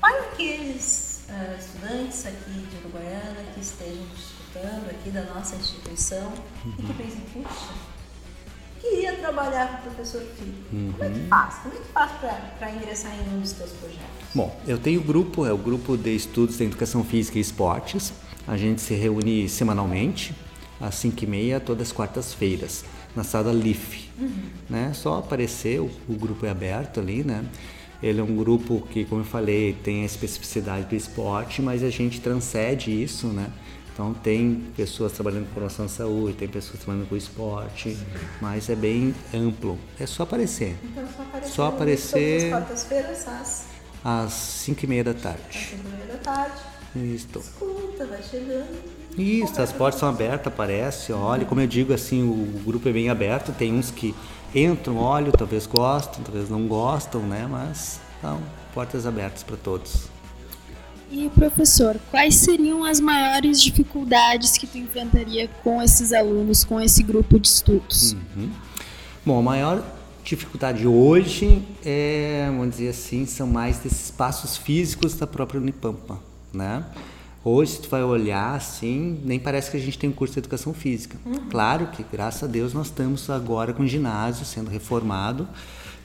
[0.00, 6.32] para aqueles uh, estudantes aqui de Uruguaiana que estejam escutando aqui da nossa instituição
[6.64, 6.74] uhum.
[6.78, 7.74] e que pensem, puxa,
[8.80, 10.54] queria trabalhar com o professor Filho.
[10.72, 10.92] Uhum.
[10.92, 11.28] Como é que uhum.
[11.28, 11.54] faz?
[11.56, 12.12] Como é que faz
[12.58, 14.04] para ingressar em um dos seus projetos?
[14.34, 18.12] Bom, eu tenho o grupo, é o grupo de estudos da educação física e esportes.
[18.46, 20.34] A gente se reúne semanalmente,
[20.80, 24.08] às 5h30, todas as quartas-feiras, na sala LIF.
[24.18, 24.42] Uhum.
[24.68, 24.92] Né?
[24.94, 27.44] Só aparecer, o, o grupo é aberto ali, né?
[28.02, 31.90] Ele é um grupo que, como eu falei, tem a especificidade do esporte, mas a
[31.90, 33.48] gente transcende isso, né?
[34.00, 37.98] Então tem pessoas trabalhando com promoção de saúde, tem pessoas trabalhando com esporte,
[38.40, 39.78] mas é bem amplo.
[39.98, 40.74] É só aparecer.
[40.82, 41.22] Então só
[41.66, 42.50] aparecer.
[42.50, 43.10] Só aparecer.
[44.02, 45.42] Às 5 e meia da tarde.
[45.50, 46.62] Às 5 e meia da tarde.
[46.96, 47.28] Isso.
[47.38, 48.78] Escuta, vai chegando.
[49.18, 51.44] Isso, as portas são abertas, aparece, olha.
[51.44, 53.52] Como eu digo, assim, o grupo é bem aberto.
[53.52, 54.14] Tem uns que
[54.54, 57.46] entram, olham, talvez gostam, talvez não gostam, né?
[57.46, 58.40] Mas, então,
[58.72, 60.09] portas abertas para todos.
[61.10, 67.02] E professor, quais seriam as maiores dificuldades que tu enfrentaria com esses alunos, com esse
[67.02, 68.12] grupo de estudos?
[68.12, 68.50] Uhum.
[69.26, 69.84] Bom, a maior
[70.22, 76.18] dificuldade hoje é, vamos dizer assim, são mais desses espaços físicos da própria Unipampa,
[76.52, 76.84] né?
[77.42, 80.40] Hoje, se tu vai olhar assim, nem parece que a gente tem um curso de
[80.40, 81.16] educação física.
[81.24, 81.48] Uhum.
[81.48, 85.48] Claro que, graças a Deus, nós estamos agora com o ginásio sendo reformado.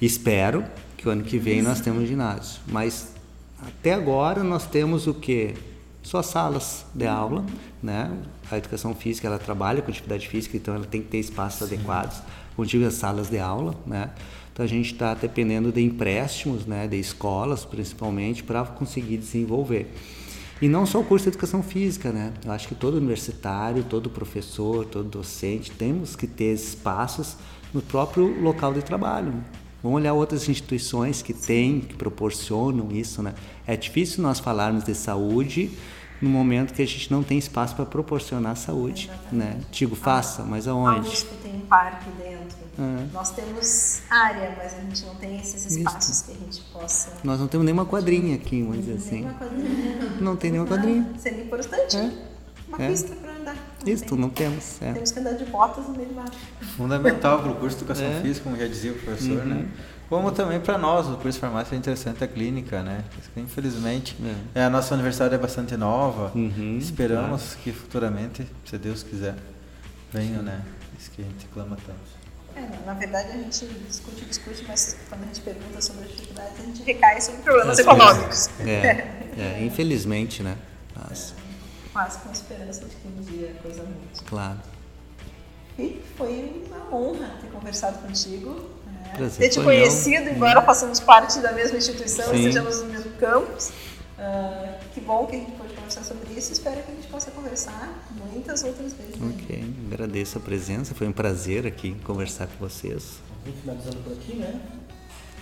[0.01, 0.63] Espero
[0.95, 2.61] que o ano que vem nós temos ginásio.
[2.67, 3.14] Mas
[3.61, 5.53] até agora nós temos o que?
[6.03, 7.43] Só salas de aula,
[7.81, 8.11] né?
[8.51, 11.75] A educação física ela trabalha com atividade física, então ela tem que ter espaços Sim.
[11.75, 12.21] adequados,
[12.57, 14.11] onde as salas de aula, né?
[14.53, 16.87] Então a gente está dependendo de empréstimos, né?
[16.87, 19.91] De escolas, principalmente, para conseguir desenvolver.
[20.61, 22.33] E não só o curso de educação física, né?
[22.45, 27.35] Eu acho que todo universitário, todo professor, todo docente, temos que ter espaços
[27.73, 29.33] no próprio local de trabalho.
[29.85, 33.35] Vamos olhar outras instituições que têm, que proporcionam isso, né?
[33.67, 35.77] É difícil nós falarmos de saúde
[36.19, 39.35] no momento que a gente não tem espaço para proporcionar saúde, Exatamente.
[39.35, 39.61] né?
[39.69, 41.07] Digo, faça, mas aonde?
[41.07, 42.57] A USP tem um parque dentro.
[42.79, 43.13] É.
[43.13, 46.25] Nós temos área, mas a gente não tem esses espaços isso.
[46.25, 47.11] que a gente possa...
[47.23, 49.15] Nós não temos nenhuma quadrinha aqui, vamos dizer assim.
[49.17, 50.17] Nenhuma quadrinha.
[50.19, 51.13] Não tem nenhuma quadrinha.
[51.19, 51.95] Seria importante.
[51.95, 52.34] É.
[52.67, 52.89] Uma é.
[52.89, 53.55] pista para andar.
[53.85, 54.17] Isso, tem.
[54.17, 54.81] não temos.
[54.81, 54.93] É.
[54.93, 56.29] Temos que andar de botas no meio do mar.
[56.75, 58.21] Fundamental para o curso de educação é.
[58.21, 59.45] física, como já dizia o professor, uhum.
[59.45, 59.67] né?
[60.09, 63.03] Como também para nós, o curso de farmácia é interessante a clínica, né?
[63.35, 64.15] Infelizmente,
[64.53, 64.63] é.
[64.63, 66.31] a nossa universidade é bastante nova.
[66.35, 67.59] Uhum, Esperamos claro.
[67.63, 69.35] que futuramente, se Deus quiser,
[70.13, 70.61] venham, né?
[70.99, 72.15] Isso que a gente clama tanto.
[72.55, 76.59] É, na verdade, a gente discute, discute, mas quando a gente pergunta sobre as dificuldades,
[76.59, 78.49] a gente recai sobre problemas econômicos.
[78.59, 79.07] É,
[79.37, 80.55] é, infelizmente, né?
[80.95, 81.33] Mas
[81.95, 84.21] mas com esperança de que um dia a coisa mude.
[84.25, 84.59] Claro.
[85.79, 88.69] E foi uma honra ter conversado contigo.
[89.05, 90.35] É, Prazer, ter te conhecido, eu.
[90.35, 92.35] embora façamos parte da mesma instituição Sim.
[92.35, 93.69] e estejamos no mesmo campus.
[94.17, 96.51] Uh, que bom que a gente pode conversar sobre isso.
[96.51, 97.93] Espero que a gente possa conversar
[98.29, 99.15] muitas outras vezes.
[99.15, 100.93] Ok, agradeço a presença.
[100.93, 103.19] Foi um prazer aqui conversar com vocês.
[103.45, 104.61] Vamos finalizando por aqui, né?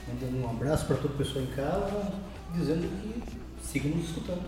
[0.08, 2.14] Mandando um abraço para todo o pessoal em casa,
[2.54, 3.24] dizendo que
[3.68, 4.44] sigam nos escutando.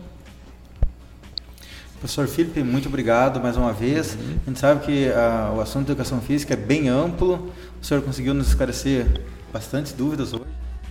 [2.00, 4.16] Professor Felipe, muito obrigado mais uma vez.
[4.16, 4.40] Uhum.
[4.46, 7.52] A gente sabe que uh, o assunto de educação física é bem amplo.
[7.82, 10.46] O senhor conseguiu nos esclarecer bastantes dúvidas hoje.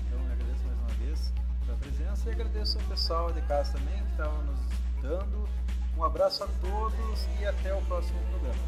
[0.06, 1.32] Então, eu agradeço mais uma vez
[1.64, 5.48] pela presença e agradeço ao pessoal de casa também que estava nos escutando.
[5.96, 8.62] Um abraço a todos e até o próximo programa.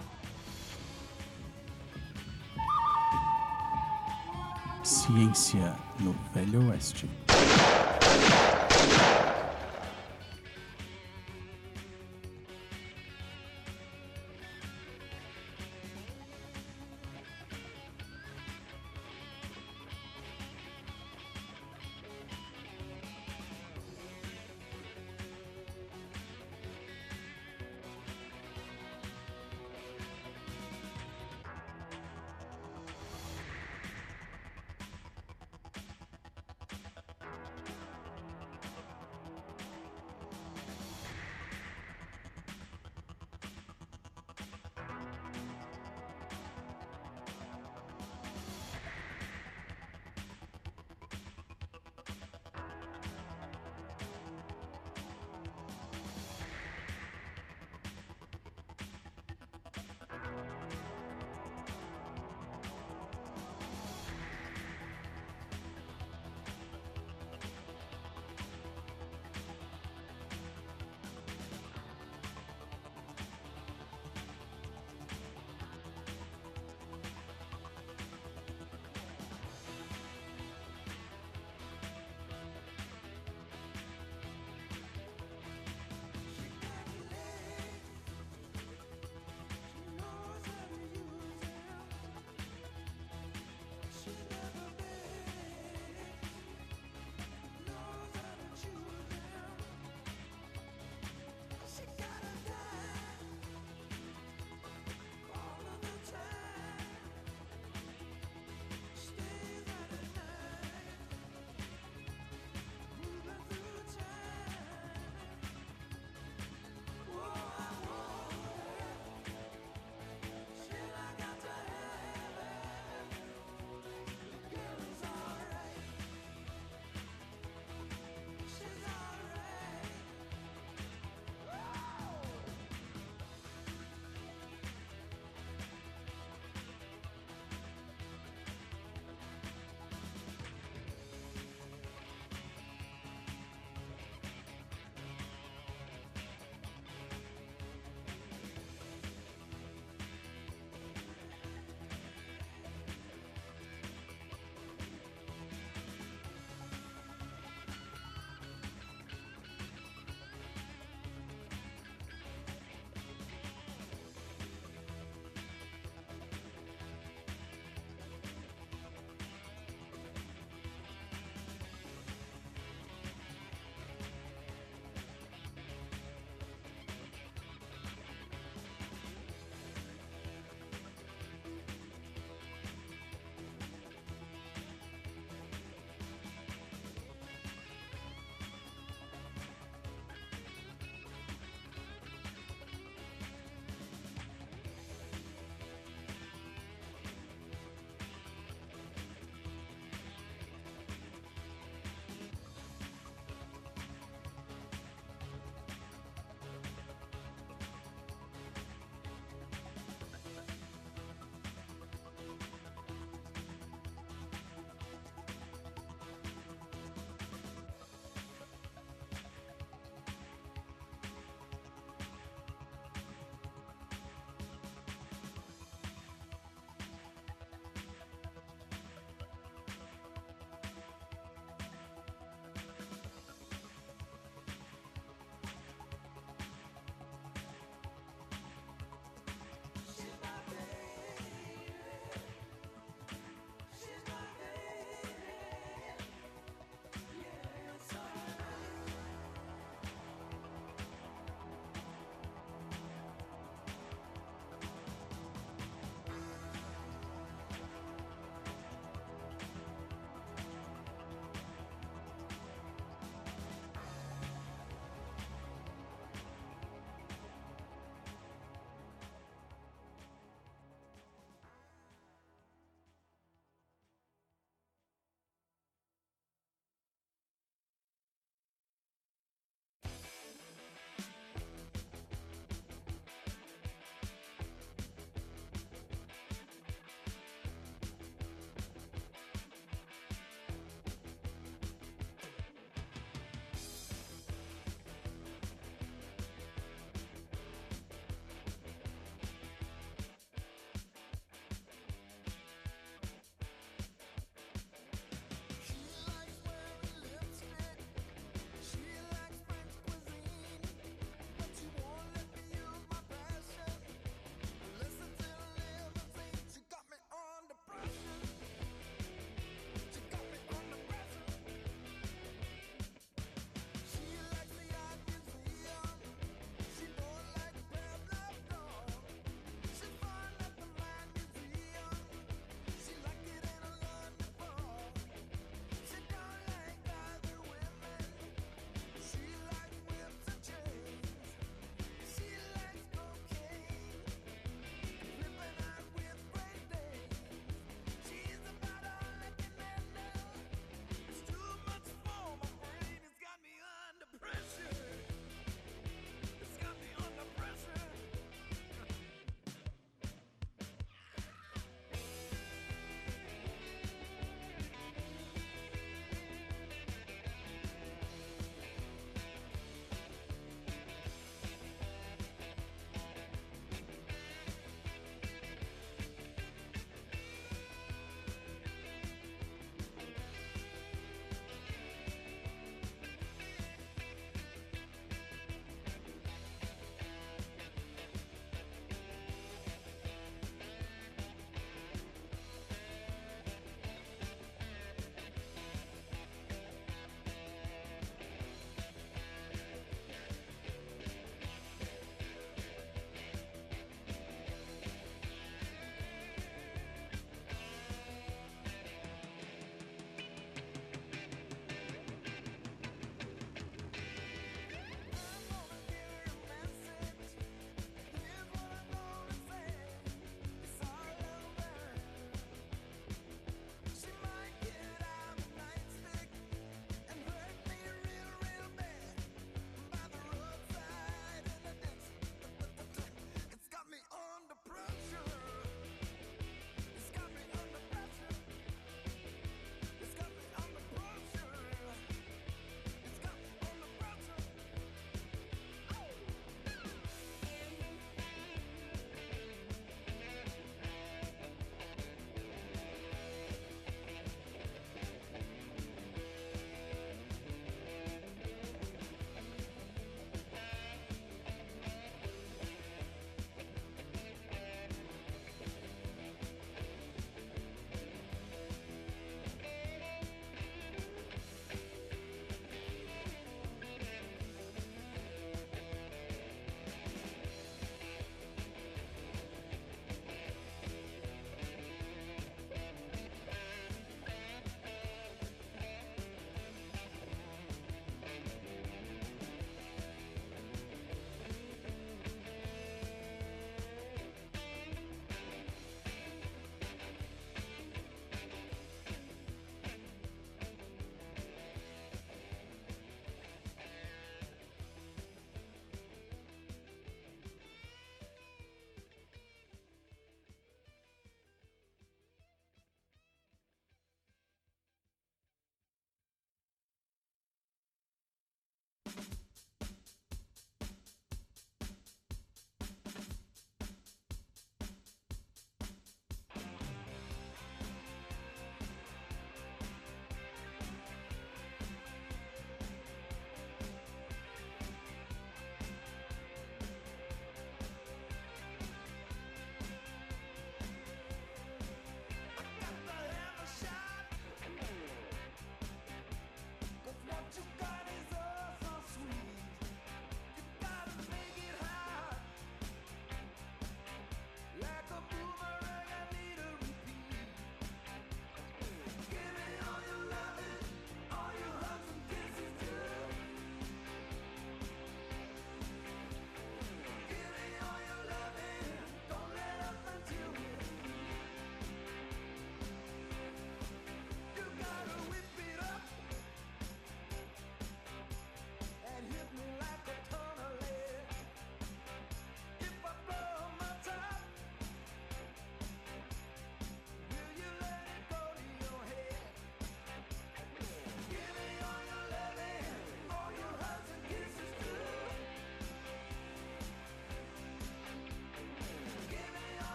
[4.83, 7.07] Ciência no Velho Oeste.